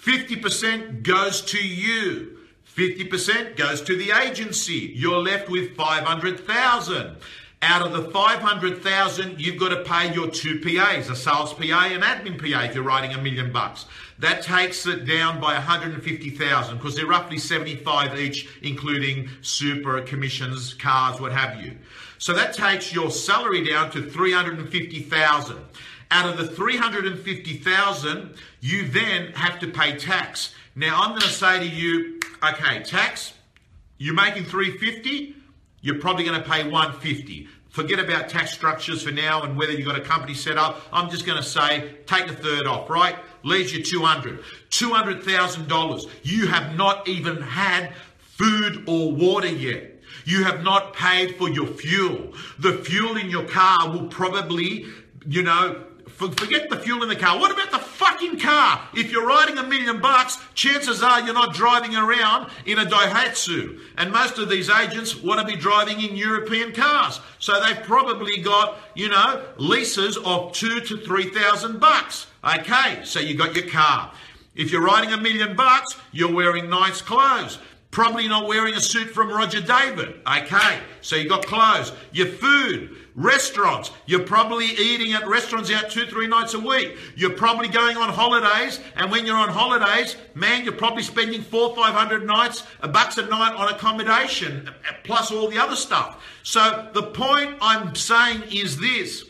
50% 0.02 1.02
goes 1.02 1.40
to 1.40 1.56
you. 1.56 2.36
50% 2.76 3.56
goes 3.56 3.80
to 3.80 3.96
the 3.96 4.10
agency. 4.10 4.92
You're 4.94 5.22
left 5.22 5.48
with 5.48 5.74
500,000. 5.74 7.16
Out 7.62 7.86
of 7.86 7.92
the 7.94 8.10
500,000, 8.10 9.40
you've 9.40 9.58
got 9.58 9.70
to 9.70 9.84
pay 9.84 10.12
your 10.12 10.28
two 10.28 10.60
PAs, 10.60 11.08
a 11.08 11.16
sales 11.16 11.54
PA 11.54 11.88
and 11.90 12.02
admin 12.02 12.38
PA 12.38 12.64
if 12.64 12.74
you're 12.74 12.84
writing 12.84 13.14
a 13.14 13.22
million 13.22 13.50
bucks. 13.50 13.86
That 14.18 14.42
takes 14.42 14.86
it 14.86 15.06
down 15.06 15.40
by 15.40 15.54
150,000 15.54 16.76
because 16.76 16.94
they're 16.94 17.06
roughly 17.06 17.38
75 17.38 18.20
each, 18.20 18.50
including 18.60 19.30
super, 19.40 19.98
commissions, 20.02 20.74
cars, 20.74 21.22
what 21.22 21.32
have 21.32 21.64
you. 21.64 21.78
So 22.18 22.34
that 22.34 22.52
takes 22.52 22.92
your 22.92 23.10
salary 23.10 23.66
down 23.66 23.90
to 23.92 24.02
350,000. 24.02 25.56
Out 26.14 26.28
of 26.30 26.36
the 26.38 26.46
350,000, 26.46 28.34
you 28.60 28.86
then 28.86 29.32
have 29.32 29.58
to 29.58 29.66
pay 29.66 29.96
tax. 29.98 30.54
Now 30.76 30.96
I'm 31.00 31.08
going 31.10 31.22
to 31.22 31.28
say 31.28 31.58
to 31.58 31.66
you, 31.66 32.20
okay, 32.40 32.84
tax, 32.84 33.32
you're 33.98 34.14
making 34.14 34.44
350, 34.44 35.34
you're 35.80 35.98
probably 35.98 36.22
going 36.24 36.40
to 36.40 36.48
pay 36.48 36.62
150. 36.62 37.48
Forget 37.68 37.98
about 37.98 38.28
tax 38.28 38.52
structures 38.52 39.02
for 39.02 39.10
now 39.10 39.42
and 39.42 39.56
whether 39.56 39.72
you've 39.72 39.88
got 39.88 39.98
a 39.98 40.02
company 40.02 40.34
set 40.34 40.56
up. 40.56 40.82
I'm 40.92 41.10
just 41.10 41.26
going 41.26 41.42
to 41.42 41.48
say 41.48 41.96
take 42.06 42.28
a 42.28 42.32
third 42.32 42.68
off, 42.68 42.88
right? 42.88 43.16
Leaves 43.42 43.74
you 43.74 43.82
200. 43.82 44.40
$200,000. 44.70 46.10
You 46.22 46.46
have 46.46 46.76
not 46.76 47.08
even 47.08 47.42
had 47.42 47.92
food 48.20 48.84
or 48.86 49.10
water 49.10 49.48
yet. 49.48 49.90
You 50.26 50.44
have 50.44 50.62
not 50.62 50.94
paid 50.94 51.34
for 51.34 51.50
your 51.50 51.66
fuel. 51.66 52.34
The 52.60 52.74
fuel 52.74 53.16
in 53.16 53.30
your 53.30 53.48
car 53.48 53.90
will 53.90 54.06
probably, 54.06 54.86
you 55.26 55.42
know, 55.42 55.84
forget 56.16 56.70
the 56.70 56.78
fuel 56.78 57.02
in 57.02 57.08
the 57.08 57.16
car. 57.16 57.38
What 57.38 57.50
about 57.50 57.70
the 57.70 57.78
fucking 57.78 58.38
car? 58.38 58.88
If 58.94 59.10
you're 59.10 59.26
riding 59.26 59.58
a 59.58 59.62
million 59.62 60.00
bucks, 60.00 60.38
chances 60.54 61.02
are 61.02 61.20
you're 61.20 61.34
not 61.34 61.54
driving 61.54 61.96
around 61.96 62.50
in 62.66 62.78
a 62.78 62.84
Daihatsu. 62.84 63.80
And 63.98 64.12
most 64.12 64.38
of 64.38 64.48
these 64.48 64.70
agents 64.70 65.16
want 65.16 65.40
to 65.40 65.46
be 65.46 65.60
driving 65.60 66.00
in 66.00 66.16
European 66.16 66.72
cars. 66.72 67.20
So 67.38 67.60
they've 67.60 67.82
probably 67.82 68.38
got, 68.38 68.78
you 68.94 69.08
know, 69.08 69.44
leases 69.56 70.16
of 70.18 70.52
two 70.52 70.80
to 70.80 70.98
three 70.98 71.30
thousand 71.30 71.80
bucks. 71.80 72.26
Okay, 72.44 73.00
so 73.04 73.20
you 73.20 73.36
got 73.36 73.56
your 73.56 73.68
car. 73.68 74.12
If 74.54 74.70
you're 74.70 74.82
riding 74.82 75.12
a 75.12 75.16
million 75.16 75.56
bucks, 75.56 75.96
you're 76.12 76.32
wearing 76.32 76.70
nice 76.70 77.02
clothes. 77.02 77.58
Probably 77.90 78.26
not 78.28 78.48
wearing 78.48 78.74
a 78.74 78.80
suit 78.80 79.10
from 79.10 79.28
Roger 79.28 79.60
David. 79.60 80.20
Okay, 80.26 80.80
so 81.00 81.16
you 81.16 81.28
got 81.28 81.46
clothes. 81.46 81.92
Your 82.12 82.26
food 82.26 82.96
Restaurants. 83.14 83.92
You're 84.06 84.24
probably 84.24 84.66
eating 84.66 85.12
at 85.12 85.26
restaurants 85.28 85.70
out 85.72 85.90
two, 85.90 86.06
three 86.06 86.26
nights 86.26 86.54
a 86.54 86.58
week. 86.58 86.96
You're 87.14 87.30
probably 87.30 87.68
going 87.68 87.96
on 87.96 88.08
holidays, 88.08 88.80
and 88.96 89.10
when 89.10 89.24
you're 89.24 89.36
on 89.36 89.50
holidays, 89.50 90.16
man, 90.34 90.64
you're 90.64 90.72
probably 90.72 91.04
spending 91.04 91.42
four, 91.42 91.76
five 91.76 91.94
hundred 91.94 92.26
nights, 92.26 92.64
a 92.80 92.88
bucks 92.88 93.16
a 93.18 93.26
night 93.26 93.54
on 93.54 93.72
accommodation, 93.72 94.68
uh, 94.68 94.92
plus 95.04 95.30
all 95.30 95.48
the 95.48 95.58
other 95.58 95.76
stuff. 95.76 96.24
So 96.42 96.90
the 96.92 97.04
point 97.04 97.56
I'm 97.60 97.94
saying 97.94 98.42
is 98.50 98.78
this. 98.78 99.24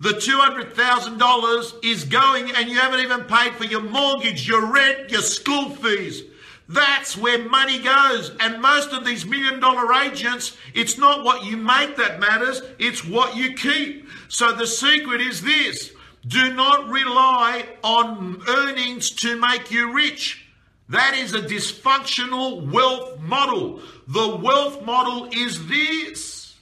The 0.00 0.10
$200,000 0.10 1.84
is 1.84 2.04
going 2.04 2.52
and 2.52 2.68
you 2.68 2.78
haven't 2.78 3.00
even 3.00 3.24
paid 3.24 3.54
for 3.54 3.64
your 3.64 3.82
mortgage, 3.82 4.46
your 4.46 4.64
rent, 4.72 5.10
your 5.10 5.22
school 5.22 5.70
fees. 5.70 6.22
That's 6.68 7.16
where 7.16 7.48
money 7.48 7.78
goes. 7.78 8.32
And 8.40 8.60
most 8.60 8.92
of 8.92 9.04
these 9.04 9.24
million 9.24 9.58
dollar 9.58 9.92
agents, 9.94 10.56
it's 10.74 10.98
not 10.98 11.24
what 11.24 11.44
you 11.44 11.56
make 11.56 11.96
that 11.96 12.20
matters, 12.20 12.62
it's 12.78 13.04
what 13.04 13.36
you 13.36 13.54
keep. 13.54 14.06
So 14.28 14.52
the 14.52 14.66
secret 14.66 15.20
is 15.20 15.40
this 15.42 15.92
do 16.26 16.52
not 16.52 16.88
rely 16.88 17.64
on 17.82 18.42
earnings 18.48 19.10
to 19.10 19.40
make 19.40 19.70
you 19.70 19.92
rich. 19.94 20.46
That 20.90 21.14
is 21.14 21.34
a 21.34 21.40
dysfunctional 21.40 22.70
wealth 22.70 23.18
model. 23.20 23.80
The 24.08 24.36
wealth 24.36 24.82
model 24.82 25.28
is 25.32 25.66
this 25.68 26.54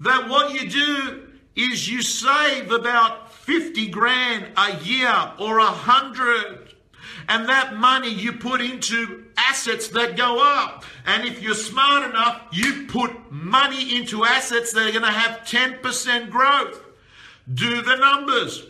that 0.00 0.28
what 0.28 0.52
you 0.52 0.68
do 0.68 1.28
is 1.56 1.88
you 1.88 2.02
save 2.02 2.70
about 2.70 3.32
50 3.32 3.88
grand 3.88 4.46
a 4.56 4.76
year 4.84 5.32
or 5.38 5.58
a 5.58 5.64
hundred 5.64 6.57
and 7.28 7.48
that 7.48 7.76
money 7.76 8.08
you 8.10 8.32
put 8.32 8.60
into 8.60 9.24
assets 9.36 9.88
that 9.88 10.16
go 10.16 10.38
up. 10.42 10.84
And 11.06 11.26
if 11.26 11.42
you're 11.42 11.54
smart 11.54 12.08
enough, 12.08 12.42
you 12.52 12.86
put 12.86 13.30
money 13.30 13.96
into 13.96 14.24
assets 14.24 14.72
that 14.72 14.88
are 14.88 14.92
going 14.92 15.04
to 15.04 15.10
have 15.10 15.40
10% 15.40 16.30
growth. 16.30 16.82
Do 17.52 17.82
the 17.82 17.96
numbers. 17.96 18.64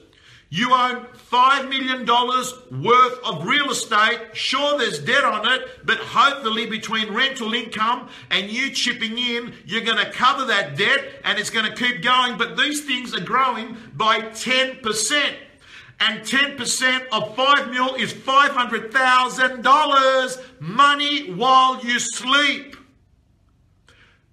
You 0.51 0.73
own 0.73 1.07
$5 1.31 1.69
million 1.69 2.07
worth 2.07 3.19
of 3.23 3.47
real 3.47 3.71
estate. 3.71 4.19
Sure, 4.33 4.79
there's 4.79 4.99
debt 4.99 5.23
on 5.23 5.47
it, 5.47 5.85
but 5.85 5.99
hopefully, 5.99 6.65
between 6.65 7.13
rental 7.13 7.53
income 7.53 8.09
and 8.31 8.51
you 8.51 8.71
chipping 8.71 9.19
in, 9.19 9.53
you're 9.67 9.85
going 9.85 9.99
to 9.99 10.11
cover 10.11 10.47
that 10.47 10.77
debt 10.77 11.01
and 11.25 11.39
it's 11.39 11.51
going 11.51 11.67
to 11.67 11.75
keep 11.77 12.03
going. 12.03 12.39
But 12.39 12.57
these 12.57 12.83
things 12.87 13.15
are 13.15 13.21
growing 13.21 13.77
by 13.95 14.21
10% 14.21 15.35
and 16.01 16.21
10% 16.21 17.09
of 17.13 17.35
5 17.35 17.71
mil 17.71 17.97
is 17.97 18.13
$500,000 18.13 20.45
money 20.61 21.33
while 21.33 21.85
you 21.85 21.99
sleep. 21.99 22.77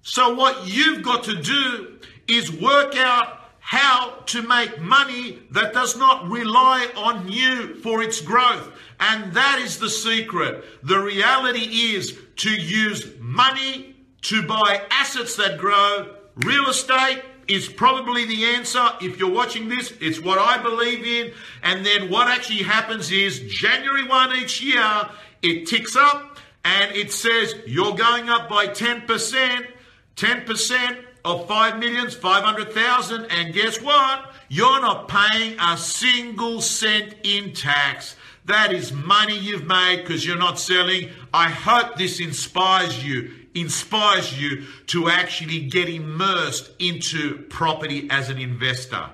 So, 0.02 0.36
what 0.36 0.68
you've 0.68 1.02
got 1.02 1.24
to 1.24 1.42
do 1.42 1.98
is 2.28 2.52
work 2.52 2.96
out 2.96 3.40
how 3.60 4.12
to 4.28 4.44
make 4.44 4.80
money 4.80 5.40
that 5.50 5.74
does 5.74 5.98
not 5.98 6.30
rely 6.30 6.88
on 6.96 7.28
you 7.28 7.74
for 7.82 8.04
its 8.04 8.22
growth. 8.22 8.72
And 9.00 9.34
that 9.34 9.58
is 9.60 9.80
the 9.80 9.90
secret. 9.90 10.64
The 10.84 11.00
reality 11.00 11.96
is 11.96 12.16
to 12.38 12.52
use 12.52 13.08
money 13.20 13.96
to 14.22 14.44
buy 14.44 14.84
assets 14.92 15.36
that 15.38 15.58
grow, 15.58 16.14
real 16.36 16.70
estate, 16.70 17.24
is 17.48 17.68
probably 17.68 18.26
the 18.26 18.46
answer. 18.46 18.88
If 19.02 19.20
you're 19.20 19.32
watching 19.32 19.70
this, 19.70 19.94
it's 20.00 20.20
what 20.20 20.40
I 20.40 20.62
believe 20.62 21.06
in. 21.06 21.34
And 21.64 21.86
then 21.86 22.10
what 22.10 22.28
actually 22.28 22.64
happens 22.64 23.12
is 23.12 23.40
January 23.48 24.08
1 24.08 24.36
each 24.38 24.62
year, 24.62 25.10
it 25.42 25.68
ticks 25.68 25.96
up 25.96 26.38
and 26.64 26.96
it 26.96 27.12
says 27.12 27.56
you're 27.68 27.96
going 27.96 28.30
up 28.30 28.50
by 28.50 28.68
10%, 28.68 29.68
10% 30.16 31.04
of 31.24 31.48
5 31.48 31.80
million, 31.80 32.10
500,000, 32.10 33.26
and 33.26 33.54
guess 33.54 33.82
what? 33.82 34.34
You're 34.50 34.82
not 34.82 35.08
paying 35.08 35.58
a 35.60 35.78
single 35.78 36.62
cent 36.62 37.16
in 37.24 37.54
tax. 37.54 38.16
That 38.46 38.74
is 38.74 38.94
money 38.94 39.38
you've 39.38 39.66
made 39.66 40.02
because 40.02 40.26
you're 40.26 40.38
not 40.38 40.60
selling. 40.60 41.10
I 41.34 41.50
hope 41.50 41.98
this 41.98 42.20
inspires 42.20 43.04
you, 43.04 43.32
inspires 43.56 44.40
you 44.40 44.64
to 44.88 45.10
actually 45.10 45.62
get 45.62 45.90
immersed 45.90 46.70
into 46.78 47.40
property 47.50 48.08
as 48.12 48.30
an 48.30 48.38
investor. 48.38 49.10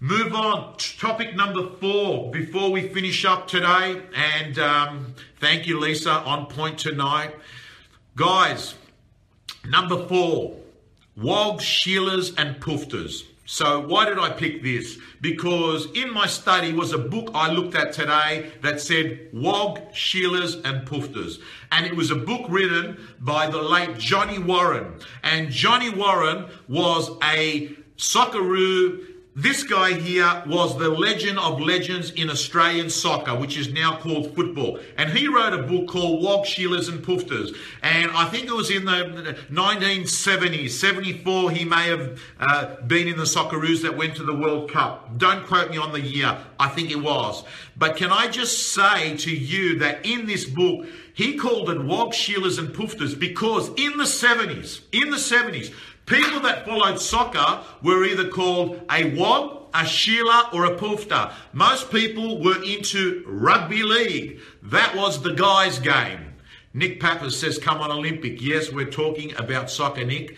Move 0.00 0.34
on. 0.34 0.76
Topic 0.98 1.36
number 1.36 1.68
four 1.76 2.32
before 2.32 2.72
we 2.72 2.88
finish 2.88 3.24
up 3.24 3.46
today. 3.46 4.02
And 4.16 4.58
um, 4.58 5.14
thank 5.38 5.68
you, 5.68 5.78
Lisa, 5.78 6.10
on 6.10 6.46
point 6.46 6.78
tonight. 6.78 7.36
Guys, 8.16 8.74
number 9.64 10.08
four 10.08 10.56
wogs, 11.16 11.62
sheilas, 11.62 12.34
and 12.36 12.56
poofters. 12.60 13.22
So 13.52 13.80
why 13.86 14.06
did 14.06 14.18
I 14.18 14.30
pick 14.30 14.62
this? 14.62 14.96
Because 15.20 15.86
in 15.92 16.10
my 16.10 16.26
study 16.26 16.72
was 16.72 16.94
a 16.94 16.98
book 16.98 17.32
I 17.34 17.52
looked 17.52 17.74
at 17.74 17.92
today 17.92 18.50
that 18.62 18.80
said 18.80 19.28
Wog, 19.34 19.92
Sheilas 19.92 20.54
and 20.64 20.88
Poofters. 20.88 21.38
And 21.70 21.84
it 21.84 21.94
was 21.94 22.10
a 22.10 22.16
book 22.16 22.46
written 22.48 22.96
by 23.20 23.50
the 23.50 23.60
late 23.60 23.98
Johnny 23.98 24.38
Warren. 24.38 24.94
And 25.22 25.50
Johnny 25.50 25.90
Warren 25.90 26.46
was 26.66 27.10
a 27.22 27.76
Socceroo 27.98 29.11
this 29.34 29.62
guy 29.62 29.94
here 29.94 30.42
was 30.46 30.76
the 30.76 30.90
legend 30.90 31.38
of 31.38 31.58
legends 31.58 32.10
in 32.10 32.28
Australian 32.28 32.90
soccer, 32.90 33.34
which 33.34 33.56
is 33.56 33.72
now 33.72 33.96
called 33.96 34.34
football. 34.34 34.78
And 34.98 35.08
he 35.10 35.26
wrote 35.26 35.54
a 35.54 35.62
book 35.62 35.88
called 35.88 36.22
Wog, 36.22 36.44
Sheilas 36.44 36.90
and 36.90 37.02
Poofters. 37.02 37.56
And 37.82 38.10
I 38.10 38.28
think 38.28 38.46
it 38.46 38.52
was 38.52 38.70
in 38.70 38.84
the 38.84 39.36
1970s, 39.50 40.70
74, 40.70 41.50
he 41.50 41.64
may 41.64 41.88
have 41.88 42.20
uh, 42.38 42.76
been 42.82 43.08
in 43.08 43.16
the 43.16 43.24
Socceroos 43.24 43.80
that 43.82 43.96
went 43.96 44.16
to 44.16 44.22
the 44.22 44.36
World 44.36 44.70
Cup. 44.70 45.16
Don't 45.16 45.46
quote 45.46 45.70
me 45.70 45.78
on 45.78 45.92
the 45.92 46.00
year. 46.00 46.36
I 46.60 46.68
think 46.68 46.90
it 46.90 47.00
was. 47.00 47.42
But 47.74 47.96
can 47.96 48.12
I 48.12 48.28
just 48.28 48.74
say 48.74 49.16
to 49.16 49.34
you 49.34 49.78
that 49.78 50.04
in 50.04 50.26
this 50.26 50.44
book, 50.44 50.86
he 51.14 51.36
called 51.36 51.70
it 51.70 51.82
Wog, 51.82 52.12
Shillers 52.12 52.58
and 52.58 52.68
Poofters 52.68 53.18
because 53.18 53.68
in 53.70 53.96
the 53.96 54.04
70s, 54.04 54.82
in 54.92 55.10
the 55.10 55.16
70s, 55.16 55.72
People 56.06 56.40
that 56.40 56.64
followed 56.66 57.00
soccer 57.00 57.62
were 57.82 58.04
either 58.04 58.28
called 58.28 58.80
a 58.90 59.14
wog, 59.16 59.66
a 59.74 59.86
sheila, 59.86 60.50
or 60.52 60.64
a 60.66 60.76
poofter. 60.76 61.32
Most 61.52 61.90
people 61.90 62.42
were 62.42 62.62
into 62.62 63.24
rugby 63.26 63.82
league. 63.82 64.40
That 64.62 64.94
was 64.96 65.22
the 65.22 65.34
guy's 65.34 65.78
game. 65.78 66.34
Nick 66.74 67.00
Pappas 67.00 67.38
says, 67.38 67.58
come 67.58 67.78
on 67.78 67.90
Olympic. 67.90 68.40
Yes, 68.40 68.72
we're 68.72 68.90
talking 68.90 69.34
about 69.36 69.70
soccer, 69.70 70.04
Nick. 70.04 70.36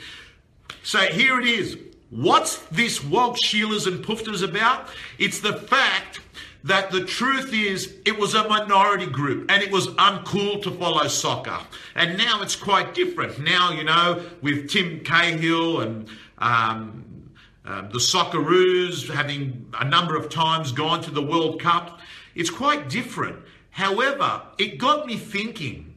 So 0.83 0.99
here 0.99 1.40
it 1.40 1.47
is. 1.47 1.78
What's 2.11 2.59
this 2.66 3.02
wog, 3.02 3.37
sheilas, 3.37 3.87
and 3.87 4.04
poofters 4.04 4.42
about? 4.42 4.88
It's 5.18 5.40
the 5.40 5.54
fact 5.54 6.21
that 6.64 6.90
the 6.90 7.04
truth 7.04 7.52
is 7.52 7.94
it 8.06 8.18
was 8.18 8.35
a 8.35 8.49
minority 8.49 9.06
group 9.06 9.50
and 9.50 9.62
it 9.62 9.71
was 9.71 9.88
uncool 9.88 10.62
to 10.62 10.71
follow 10.71 11.06
soccer. 11.09 11.59
And 11.94 12.16
now 12.16 12.42
it's 12.42 12.56
quite 12.56 12.94
different. 12.94 13.38
Now, 13.38 13.71
you 13.71 13.85
know, 13.85 14.25
with 14.40 14.71
Tim 14.71 15.00
Cahill 15.00 15.83
and 15.83 16.09
um, 16.38 17.33
uh, 17.66 17.83
the 17.83 17.99
Socceroos 17.99 19.12
having 19.12 19.71
a 19.78 19.85
number 19.85 20.16
of 20.16 20.30
times 20.30 20.73
gone 20.73 21.02
to 21.02 21.11
the 21.11 21.23
World 21.23 21.61
Cup, 21.61 22.00
it's 22.35 22.50
quite 22.50 22.88
different. 22.88 23.38
However, 23.71 24.42
it 24.56 24.78
got 24.78 25.06
me 25.06 25.16
thinking. 25.16 25.94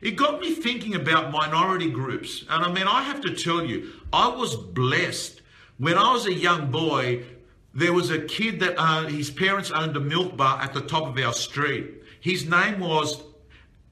It 0.00 0.16
got 0.16 0.40
me 0.40 0.52
thinking 0.52 0.96
about 0.96 1.30
minority 1.30 1.90
groups. 1.90 2.44
And 2.50 2.64
I 2.64 2.72
mean, 2.72 2.88
I 2.88 3.02
have 3.02 3.20
to 3.20 3.34
tell 3.34 3.64
you, 3.64 3.92
I 4.12 4.28
was 4.28 4.56
blessed 4.56 5.42
when 5.76 5.96
I 5.96 6.12
was 6.12 6.26
a 6.26 6.34
young 6.34 6.72
boy 6.72 7.24
there 7.78 7.92
was 7.92 8.10
a 8.10 8.18
kid 8.18 8.58
that 8.58 8.74
uh, 8.76 9.06
his 9.06 9.30
parents 9.30 9.70
owned 9.70 9.96
a 9.96 10.00
milk 10.00 10.36
bar 10.36 10.60
at 10.60 10.74
the 10.74 10.80
top 10.80 11.06
of 11.06 11.24
our 11.24 11.32
street. 11.32 12.02
His 12.20 12.44
name 12.44 12.80
was 12.80 13.22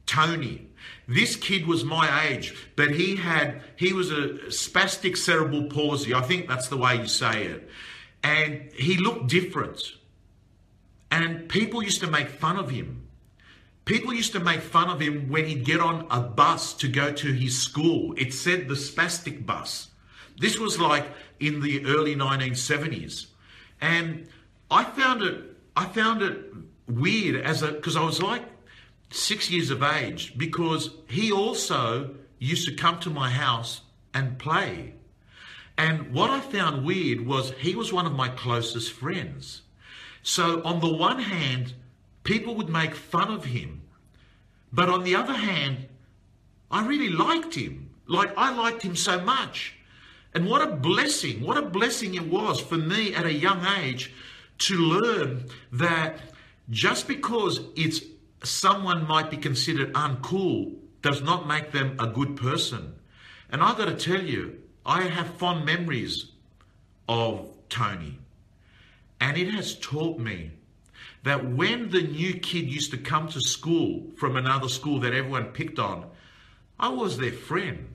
Tony. 0.07 0.67
This 1.07 1.37
kid 1.37 1.67
was 1.67 1.85
my 1.85 2.27
age, 2.27 2.53
but 2.75 2.91
he 2.91 3.15
had 3.15 3.63
he 3.77 3.93
was 3.93 4.11
a 4.11 4.39
spastic 4.49 5.17
cerebral 5.17 5.69
palsy. 5.69 6.13
I 6.13 6.23
think 6.23 6.49
that's 6.49 6.67
the 6.67 6.77
way 6.77 6.97
you 6.97 7.07
say 7.07 7.45
it. 7.45 7.71
And 8.25 8.73
he 8.73 8.97
looked 8.97 9.29
different. 9.29 9.81
And 11.13 11.49
people 11.49 11.81
used 11.81 12.01
to 12.01 12.11
make 12.11 12.29
fun 12.29 12.57
of 12.57 12.71
him. 12.71 13.07
People 13.85 14.13
used 14.13 14.33
to 14.33 14.41
make 14.41 14.63
fun 14.63 14.91
of 14.91 14.99
him 14.99 15.29
when 15.29 15.47
he'd 15.47 15.65
get 15.65 15.81
on 15.81 16.09
a 16.11 16.21
bus 16.21 16.75
to 16.75 16.89
go 16.89 17.13
to 17.13 17.33
his 17.33 17.57
school. 17.63 18.15
It 18.17 18.35
said 18.35 18.67
the 18.67 18.75
spastic 18.75 19.47
bus. 19.47 19.91
This 20.39 20.59
was 20.59 20.81
like 20.81 21.07
in 21.39 21.61
the 21.61 21.87
early 21.87 22.17
1970s. 22.17 23.27
And 23.81 24.29
I 24.71 24.85
found 24.85 25.23
it, 25.23 25.45
I 25.77 25.87
found 25.87 26.23
it 26.23 26.45
weird 26.89 27.43
as 27.43 27.63
a, 27.63 27.73
because 27.73 27.97
I 27.97 28.05
was 28.05 28.23
like 28.23 28.43
six 29.11 29.51
years 29.51 29.71
of 29.71 29.83
age, 29.83 30.37
because 30.37 30.91
he 31.09 31.33
also 31.33 32.15
used 32.39 32.69
to 32.69 32.75
come 32.75 32.99
to 33.01 33.11
my 33.11 33.31
house 33.31 33.83
and 34.13 34.39
play. 34.39 34.95
And 35.79 36.13
what 36.13 36.31
I 36.31 36.41
found 36.41 36.85
weird 36.85 37.27
was 37.27 37.53
he 37.59 37.75
was 37.75 37.93
one 37.93 38.07
of 38.07 38.13
my 38.13 38.29
closest 38.29 38.93
friends. 38.93 39.63
So 40.23 40.63
on 40.65 40.81
the 40.81 40.93
one 40.93 41.21
hand, 41.21 41.75
people 42.25 42.55
would 42.57 42.69
make 42.69 42.95
fun 42.95 43.31
of 43.31 43.45
him. 43.45 43.83
But 44.73 44.89
on 44.89 45.05
the 45.05 45.15
other 45.15 45.35
hand, 45.35 45.87
I 46.71 46.87
really 46.87 47.11
liked 47.11 47.55
him. 47.55 47.91
Like 48.07 48.33
I 48.37 48.55
liked 48.55 48.83
him 48.83 48.97
so 48.97 49.21
much. 49.21 49.76
And 50.37 50.47
what 50.47 50.61
a 50.61 50.67
blessing, 50.67 51.41
what 51.41 51.57
a 51.57 51.63
blessing 51.63 52.15
it 52.15 52.29
was 52.29 52.61
for 52.61 52.77
me 52.77 53.15
at 53.15 53.25
a 53.25 53.33
young 53.33 53.65
age 53.79 54.13
to 54.59 54.77
learn 54.77 55.47
that 55.73 56.21
just 56.69 57.09
because 57.09 57.61
it's 57.75 58.03
someone 58.43 59.09
might 59.09 59.31
be 59.31 59.39
considered 59.39 59.95
uncool 59.95 60.75
does 61.01 61.23
not 61.23 61.49
make 61.49 61.73
them 61.73 61.97
a 61.99 62.09
good 62.09 62.37
person. 62.37 62.97
And 63.49 63.63
I 63.63 63.75
got 63.79 63.87
to 63.87 63.97
tell 63.97 64.23
you, 64.23 64.59
I 64.85 65.05
have 65.05 65.39
fond 65.39 65.65
memories 65.65 66.33
of 67.09 67.49
Tony. 67.71 68.19
And 69.23 69.39
it 69.39 69.51
has 69.55 69.79
taught 69.79 70.19
me 70.19 70.51
that 71.23 71.51
when 71.51 71.89
the 71.89 72.03
new 72.03 72.35
kid 72.35 72.71
used 72.71 72.91
to 72.91 72.99
come 72.99 73.29
to 73.29 73.41
school 73.41 74.05
from 74.19 74.37
another 74.37 74.69
school 74.69 75.01
that 75.01 75.15
everyone 75.15 75.47
picked 75.47 75.79
on, 75.79 76.05
I 76.79 76.91
was 76.91 77.17
their 77.17 77.33
friend. 77.33 77.95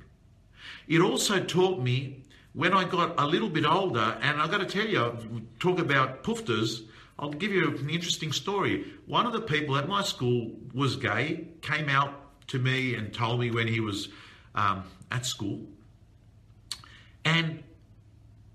It 0.87 1.01
also 1.01 1.39
taught 1.39 1.79
me 1.79 2.23
when 2.53 2.73
I 2.73 2.83
got 2.83 3.19
a 3.19 3.25
little 3.25 3.49
bit 3.49 3.65
older, 3.65 4.17
and 4.21 4.41
I've 4.41 4.51
got 4.51 4.59
to 4.59 4.65
tell 4.65 4.87
you, 4.87 5.45
talk 5.59 5.79
about 5.79 6.23
poofters, 6.23 6.81
I'll 7.17 7.31
give 7.31 7.51
you 7.51 7.77
an 7.77 7.89
interesting 7.89 8.31
story. 8.31 8.85
One 9.05 9.25
of 9.25 9.33
the 9.33 9.41
people 9.41 9.77
at 9.77 9.87
my 9.87 10.01
school 10.01 10.51
was 10.73 10.95
gay, 10.95 11.47
came 11.61 11.87
out 11.87 12.47
to 12.47 12.59
me 12.59 12.95
and 12.95 13.13
told 13.13 13.39
me 13.39 13.51
when 13.51 13.67
he 13.67 13.79
was 13.79 14.09
um, 14.55 14.83
at 15.11 15.25
school. 15.25 15.61
And 17.23 17.63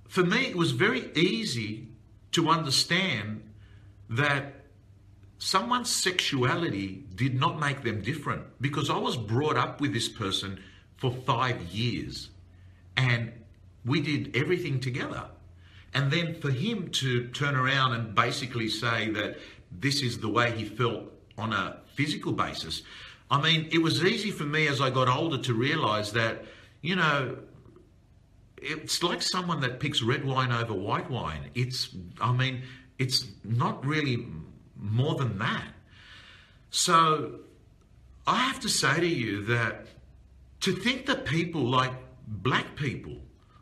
for 0.08 0.24
me, 0.24 0.46
it 0.46 0.56
was 0.56 0.72
very 0.72 1.10
easy 1.14 1.88
to 2.32 2.48
understand 2.48 3.42
that 4.10 4.64
someone's 5.38 5.94
sexuality 5.94 7.04
did 7.14 7.38
not 7.38 7.58
make 7.58 7.82
them 7.82 8.02
different 8.02 8.42
because 8.60 8.90
I 8.90 8.98
was 8.98 9.16
brought 9.16 9.56
up 9.56 9.80
with 9.80 9.92
this 9.92 10.08
person 10.08 10.60
for 10.96 11.10
five 11.10 11.62
years. 11.62 12.30
And 12.96 13.32
we 13.86 14.00
did 14.00 14.36
everything 14.36 14.80
together. 14.80 15.24
And 15.94 16.10
then 16.10 16.34
for 16.40 16.50
him 16.50 16.90
to 16.90 17.28
turn 17.28 17.54
around 17.54 17.94
and 17.94 18.14
basically 18.14 18.68
say 18.68 19.10
that 19.10 19.38
this 19.70 20.02
is 20.02 20.18
the 20.18 20.28
way 20.28 20.50
he 20.50 20.64
felt 20.64 21.04
on 21.38 21.52
a 21.52 21.78
physical 21.94 22.32
basis, 22.32 22.82
I 23.30 23.40
mean, 23.40 23.68
it 23.72 23.78
was 23.78 24.04
easy 24.04 24.30
for 24.30 24.44
me 24.44 24.68
as 24.68 24.80
I 24.80 24.90
got 24.90 25.08
older 25.08 25.38
to 25.38 25.54
realize 25.54 26.12
that, 26.12 26.44
you 26.82 26.96
know, 26.96 27.38
it's 28.58 29.02
like 29.02 29.22
someone 29.22 29.60
that 29.60 29.80
picks 29.80 30.02
red 30.02 30.24
wine 30.24 30.52
over 30.52 30.74
white 30.74 31.10
wine. 31.10 31.50
It's, 31.54 31.88
I 32.20 32.32
mean, 32.32 32.62
it's 32.98 33.26
not 33.44 33.84
really 33.84 34.26
more 34.76 35.14
than 35.14 35.38
that. 35.38 35.68
So 36.70 37.40
I 38.26 38.38
have 38.38 38.60
to 38.60 38.68
say 38.68 39.00
to 39.00 39.06
you 39.06 39.44
that 39.44 39.86
to 40.60 40.72
think 40.72 41.06
that 41.06 41.24
people 41.24 41.62
like 41.62 41.92
black 42.26 42.76
people 42.76 43.20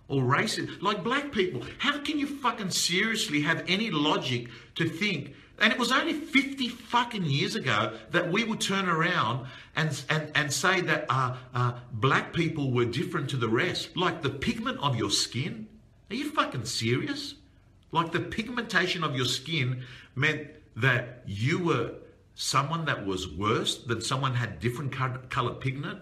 or 0.08 0.22
racist, 0.22 0.82
like 0.82 1.02
black 1.02 1.32
people. 1.32 1.62
How 1.78 1.98
can 1.98 2.18
you 2.18 2.26
fucking 2.26 2.70
seriously 2.70 3.42
have 3.42 3.64
any 3.66 3.90
logic 3.90 4.48
to 4.76 4.88
think? 4.88 5.34
And 5.58 5.72
it 5.72 5.78
was 5.78 5.92
only 5.92 6.14
50 6.14 6.68
fucking 6.68 7.24
years 7.24 7.54
ago 7.54 7.96
that 8.10 8.30
we 8.30 8.44
would 8.44 8.60
turn 8.60 8.88
around 8.88 9.46
and, 9.76 10.02
and, 10.10 10.30
and 10.34 10.52
say 10.52 10.80
that 10.82 11.06
uh, 11.08 11.36
uh, 11.54 11.72
black 11.92 12.32
people 12.32 12.72
were 12.72 12.84
different 12.84 13.30
to 13.30 13.36
the 13.36 13.48
rest. 13.48 13.96
Like 13.96 14.22
the 14.22 14.30
pigment 14.30 14.78
of 14.80 14.96
your 14.96 15.10
skin. 15.10 15.68
Are 16.10 16.16
you 16.16 16.30
fucking 16.30 16.64
serious? 16.64 17.34
Like 17.92 18.10
the 18.10 18.20
pigmentation 18.20 19.04
of 19.04 19.14
your 19.14 19.26
skin 19.26 19.84
meant 20.16 20.48
that 20.76 21.22
you 21.26 21.64
were 21.64 21.92
someone 22.34 22.84
that 22.86 23.06
was 23.06 23.28
worse, 23.28 23.78
than 23.78 24.00
someone 24.00 24.34
had 24.34 24.58
different 24.58 24.92
color 25.30 25.54
pigment. 25.54 26.00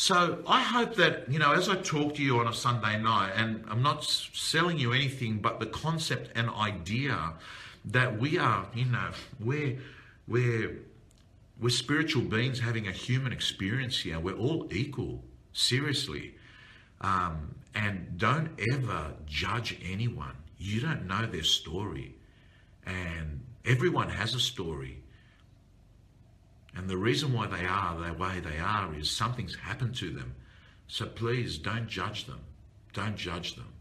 So 0.00 0.38
I 0.46 0.62
hope 0.62 0.94
that, 0.94 1.30
you 1.30 1.38
know, 1.38 1.52
as 1.52 1.68
I 1.68 1.74
talk 1.74 2.14
to 2.14 2.22
you 2.22 2.40
on 2.40 2.48
a 2.48 2.54
Sunday 2.54 2.98
night, 2.98 3.32
and 3.36 3.62
I'm 3.68 3.82
not 3.82 4.02
selling 4.02 4.78
you 4.78 4.94
anything 4.94 5.40
but 5.40 5.60
the 5.60 5.66
concept 5.66 6.30
and 6.34 6.48
idea 6.48 7.34
that 7.84 8.18
we 8.18 8.38
are, 8.38 8.66
you 8.74 8.86
know, 8.86 9.10
we're, 9.38 9.76
we're, 10.26 10.78
we're 11.60 11.68
spiritual 11.68 12.22
beings 12.22 12.60
having 12.60 12.88
a 12.88 12.92
human 12.92 13.30
experience 13.30 14.00
here. 14.00 14.18
We're 14.18 14.38
all 14.38 14.68
equal, 14.72 15.22
seriously. 15.52 16.34
Um, 17.02 17.54
and 17.74 18.16
don't 18.16 18.58
ever 18.72 19.12
judge 19.26 19.78
anyone. 19.84 20.36
You 20.56 20.80
don't 20.80 21.06
know 21.06 21.26
their 21.26 21.44
story. 21.44 22.14
And 22.86 23.42
everyone 23.66 24.08
has 24.08 24.34
a 24.34 24.40
story. 24.40 24.99
And 26.76 26.88
the 26.88 26.96
reason 26.96 27.32
why 27.32 27.46
they 27.46 27.64
are 27.64 27.98
the 27.98 28.12
way 28.14 28.40
they 28.40 28.58
are 28.58 28.94
is 28.94 29.10
something's 29.10 29.56
happened 29.56 29.94
to 29.96 30.10
them. 30.10 30.34
So 30.86 31.06
please 31.06 31.58
don't 31.58 31.88
judge 31.88 32.26
them. 32.26 32.40
Don't 32.92 33.16
judge 33.16 33.54
them. 33.54 33.72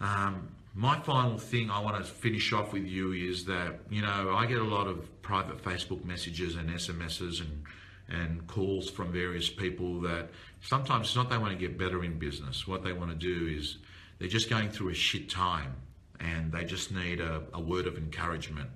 Um, 0.00 0.48
my 0.74 0.98
final 1.00 1.36
thing 1.36 1.70
I 1.70 1.80
want 1.80 1.96
to 1.96 2.04
finish 2.04 2.52
off 2.52 2.72
with 2.72 2.84
you 2.84 3.12
is 3.12 3.44
that, 3.46 3.80
you 3.90 4.02
know, 4.02 4.34
I 4.34 4.46
get 4.46 4.58
a 4.58 4.64
lot 4.64 4.86
of 4.86 5.22
private 5.22 5.62
Facebook 5.62 6.04
messages 6.04 6.56
and 6.56 6.70
SMSs 6.70 7.40
and, 7.40 7.64
and 8.08 8.46
calls 8.46 8.88
from 8.88 9.12
various 9.12 9.50
people 9.50 10.00
that 10.02 10.30
sometimes 10.62 11.08
it's 11.08 11.16
not 11.16 11.28
they 11.28 11.38
want 11.38 11.52
to 11.52 11.58
get 11.58 11.76
better 11.76 12.04
in 12.04 12.18
business. 12.18 12.66
What 12.66 12.84
they 12.84 12.92
want 12.92 13.10
to 13.10 13.16
do 13.16 13.54
is 13.58 13.78
they're 14.18 14.28
just 14.28 14.48
going 14.48 14.70
through 14.70 14.90
a 14.90 14.94
shit 14.94 15.28
time 15.28 15.74
and 16.20 16.52
they 16.52 16.64
just 16.64 16.92
need 16.92 17.20
a, 17.20 17.42
a 17.52 17.60
word 17.60 17.86
of 17.86 17.96
encouragement. 17.96 18.70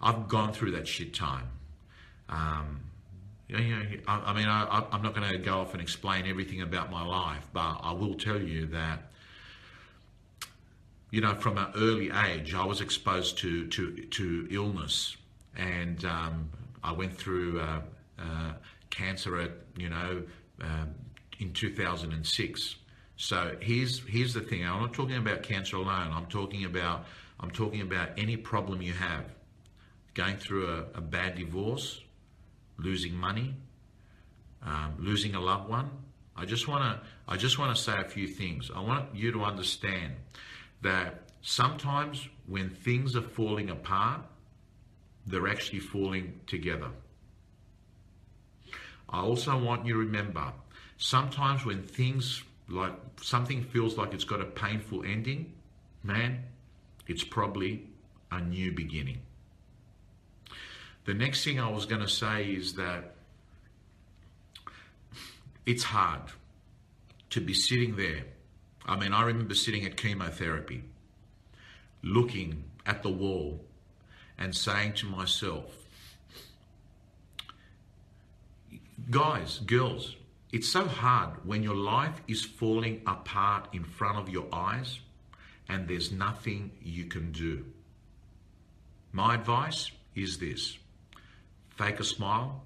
I've 0.00 0.28
gone 0.28 0.52
through 0.52 0.72
that 0.72 0.86
shit 0.86 1.14
time. 1.14 1.48
Um, 2.28 2.80
you 3.48 3.56
know, 3.56 3.82
I, 4.08 4.30
I 4.30 4.32
mean, 4.34 4.48
I, 4.48 4.84
I'm 4.90 5.02
not 5.02 5.14
going 5.14 5.30
to 5.30 5.38
go 5.38 5.60
off 5.60 5.72
and 5.72 5.80
explain 5.80 6.26
everything 6.26 6.62
about 6.62 6.90
my 6.90 7.04
life, 7.04 7.46
but 7.52 7.78
I 7.80 7.92
will 7.92 8.14
tell 8.14 8.40
you 8.40 8.66
that, 8.66 9.10
you 11.10 11.20
know, 11.20 11.34
from 11.34 11.56
an 11.56 11.68
early 11.76 12.10
age, 12.10 12.54
I 12.54 12.64
was 12.64 12.80
exposed 12.80 13.38
to 13.38 13.68
to 13.68 14.04
to 14.04 14.48
illness, 14.50 15.16
and 15.56 16.04
um, 16.04 16.50
I 16.82 16.92
went 16.92 17.16
through 17.16 17.60
uh, 17.60 17.80
uh, 18.18 18.52
cancer 18.90 19.40
at 19.40 19.52
you 19.76 19.88
know 19.88 20.24
um, 20.60 20.94
in 21.38 21.52
2006. 21.52 22.76
So 23.16 23.56
here's 23.60 24.00
here's 24.08 24.34
the 24.34 24.40
thing. 24.40 24.66
I'm 24.66 24.80
not 24.80 24.92
talking 24.92 25.16
about 25.16 25.44
cancer 25.44 25.76
alone. 25.76 26.10
I'm 26.12 26.26
talking 26.26 26.64
about 26.64 27.06
I'm 27.38 27.50
talking 27.50 27.80
about 27.80 28.10
any 28.16 28.36
problem 28.36 28.82
you 28.82 28.92
have, 28.94 29.24
going 30.14 30.36
through 30.36 30.68
a, 30.68 30.98
a 30.98 31.00
bad 31.00 31.36
divorce, 31.36 32.00
losing 32.78 33.14
money, 33.14 33.54
um, 34.62 34.94
losing 34.98 35.34
a 35.34 35.40
loved 35.40 35.68
one. 35.68 35.90
I 36.36 36.44
just 36.44 36.68
want 36.68 36.82
to 36.84 37.06
I 37.28 37.36
just 37.36 37.58
want 37.58 37.74
to 37.76 37.82
say 37.82 37.94
a 37.98 38.04
few 38.04 38.28
things. 38.28 38.70
I 38.74 38.80
want 38.80 39.14
you 39.14 39.32
to 39.32 39.42
understand 39.44 40.14
that 40.82 41.22
sometimes 41.42 42.28
when 42.46 42.70
things 42.70 43.16
are 43.16 43.22
falling 43.22 43.70
apart, 43.70 44.20
they're 45.26 45.48
actually 45.48 45.80
falling 45.80 46.40
together. 46.46 46.90
I 49.08 49.20
also 49.20 49.56
want 49.58 49.86
you 49.86 49.94
to 49.94 49.98
remember 50.00 50.52
sometimes 50.98 51.64
when 51.64 51.82
things 51.82 52.42
like 52.68 52.94
something 53.20 53.62
feels 53.62 53.96
like 53.96 54.12
it's 54.12 54.24
got 54.24 54.40
a 54.40 54.44
painful 54.44 55.04
ending, 55.04 55.52
man, 56.02 56.44
it's 57.06 57.24
probably 57.24 57.86
a 58.30 58.40
new 58.40 58.72
beginning. 58.72 59.20
The 61.06 61.14
next 61.14 61.44
thing 61.44 61.60
I 61.60 61.70
was 61.70 61.86
going 61.86 62.00
to 62.00 62.08
say 62.08 62.46
is 62.46 62.74
that 62.74 63.14
it's 65.64 65.84
hard 65.84 66.22
to 67.30 67.40
be 67.40 67.54
sitting 67.54 67.94
there. 67.94 68.24
I 68.84 68.96
mean, 68.96 69.12
I 69.12 69.22
remember 69.22 69.54
sitting 69.54 69.84
at 69.84 69.96
chemotherapy, 69.96 70.82
looking 72.02 72.64
at 72.84 73.04
the 73.04 73.08
wall 73.08 73.64
and 74.36 74.54
saying 74.54 74.94
to 74.94 75.06
myself, 75.06 75.72
guys, 79.08 79.58
girls, 79.60 80.16
it's 80.52 80.68
so 80.68 80.86
hard 80.86 81.44
when 81.44 81.62
your 81.62 81.76
life 81.76 82.20
is 82.26 82.44
falling 82.44 83.02
apart 83.06 83.68
in 83.72 83.84
front 83.84 84.18
of 84.18 84.28
your 84.28 84.46
eyes 84.52 84.98
and 85.68 85.86
there's 85.86 86.10
nothing 86.10 86.72
you 86.82 87.04
can 87.04 87.30
do. 87.30 87.64
My 89.12 89.36
advice 89.36 89.92
is 90.16 90.38
this 90.38 90.78
fake 91.76 92.00
a 92.00 92.04
smile, 92.04 92.62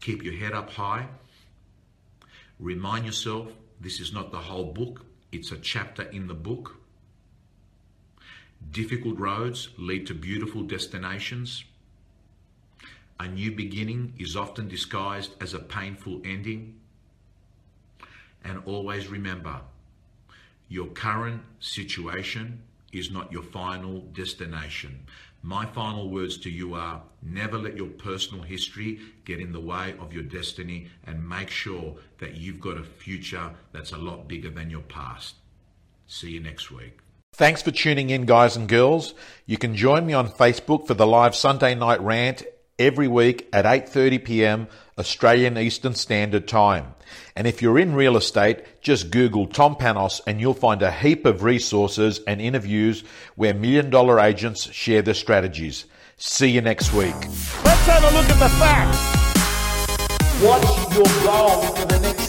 keep 0.00 0.22
your 0.22 0.34
head 0.34 0.52
up 0.52 0.70
high, 0.70 1.06
remind 2.58 3.06
yourself 3.06 3.48
this 3.80 4.00
is 4.00 4.12
not 4.12 4.30
the 4.30 4.38
whole 4.38 4.72
book, 4.72 5.04
it's 5.32 5.52
a 5.52 5.58
chapter 5.58 6.02
in 6.02 6.26
the 6.26 6.34
book. 6.34 6.76
Difficult 8.70 9.18
roads 9.18 9.68
lead 9.78 10.06
to 10.08 10.14
beautiful 10.14 10.62
destinations. 10.62 11.64
A 13.20 13.28
new 13.28 13.52
beginning 13.52 14.14
is 14.18 14.36
often 14.36 14.68
disguised 14.68 15.32
as 15.40 15.54
a 15.54 15.58
painful 15.58 16.20
ending. 16.24 16.80
And 18.44 18.62
always 18.66 19.08
remember, 19.08 19.60
your 20.68 20.86
current 20.88 21.42
situation 21.60 22.62
is 22.92 23.10
not 23.10 23.30
your 23.32 23.42
final 23.42 24.00
destination. 24.12 25.06
My 25.42 25.64
final 25.66 26.10
words 26.10 26.36
to 26.38 26.50
you 26.50 26.74
are 26.74 27.02
never 27.22 27.58
let 27.58 27.76
your 27.76 27.88
personal 27.88 28.42
history 28.42 28.98
get 29.24 29.40
in 29.40 29.52
the 29.52 29.60
way 29.60 29.94
of 29.98 30.12
your 30.12 30.24
destiny 30.24 30.88
and 31.06 31.28
make 31.28 31.48
sure 31.48 31.96
that 32.18 32.34
you've 32.34 32.60
got 32.60 32.76
a 32.76 32.82
future 32.82 33.50
that's 33.72 33.92
a 33.92 33.98
lot 33.98 34.28
bigger 34.28 34.50
than 34.50 34.70
your 34.70 34.82
past. 34.82 35.36
See 36.06 36.30
you 36.30 36.40
next 36.40 36.70
week. 36.70 36.98
Thanks 37.34 37.62
for 37.62 37.70
tuning 37.70 38.10
in, 38.10 38.26
guys 38.26 38.56
and 38.56 38.68
girls. 38.68 39.14
You 39.46 39.58
can 39.58 39.76
join 39.76 40.06
me 40.06 40.12
on 40.12 40.28
Facebook 40.28 40.86
for 40.86 40.94
the 40.94 41.06
live 41.06 41.36
Sunday 41.36 41.74
night 41.74 42.00
rant 42.00 42.42
every 42.78 43.08
week 43.08 43.48
at 43.52 43.64
8:30 43.64 44.24
p.m. 44.24 44.68
Australian 44.98 45.56
Eastern 45.56 45.94
Standard 45.94 46.48
Time. 46.48 46.94
And 47.36 47.46
if 47.46 47.62
you're 47.62 47.78
in 47.78 47.94
real 47.94 48.16
estate, 48.16 48.64
just 48.82 49.10
Google 49.10 49.46
Tom 49.46 49.76
Panos 49.76 50.20
and 50.26 50.40
you'll 50.40 50.54
find 50.54 50.82
a 50.82 50.90
heap 50.90 51.24
of 51.24 51.42
resources 51.42 52.20
and 52.26 52.40
interviews 52.40 53.04
where 53.36 53.54
million 53.54 53.90
dollar 53.90 54.20
agents 54.20 54.70
share 54.72 55.02
their 55.02 55.14
strategies. 55.14 55.84
See 56.16 56.50
you 56.50 56.60
next 56.60 56.92
week. 56.92 57.14
Let's 57.14 57.86
have 57.86 58.04
a 58.04 58.16
look 58.16 58.28
at 58.28 58.38
the 58.38 58.48
facts. 58.58 59.18
What's 60.42 60.94
your 60.94 61.24
goal 61.24 61.62
for 61.74 61.86
the 61.86 62.27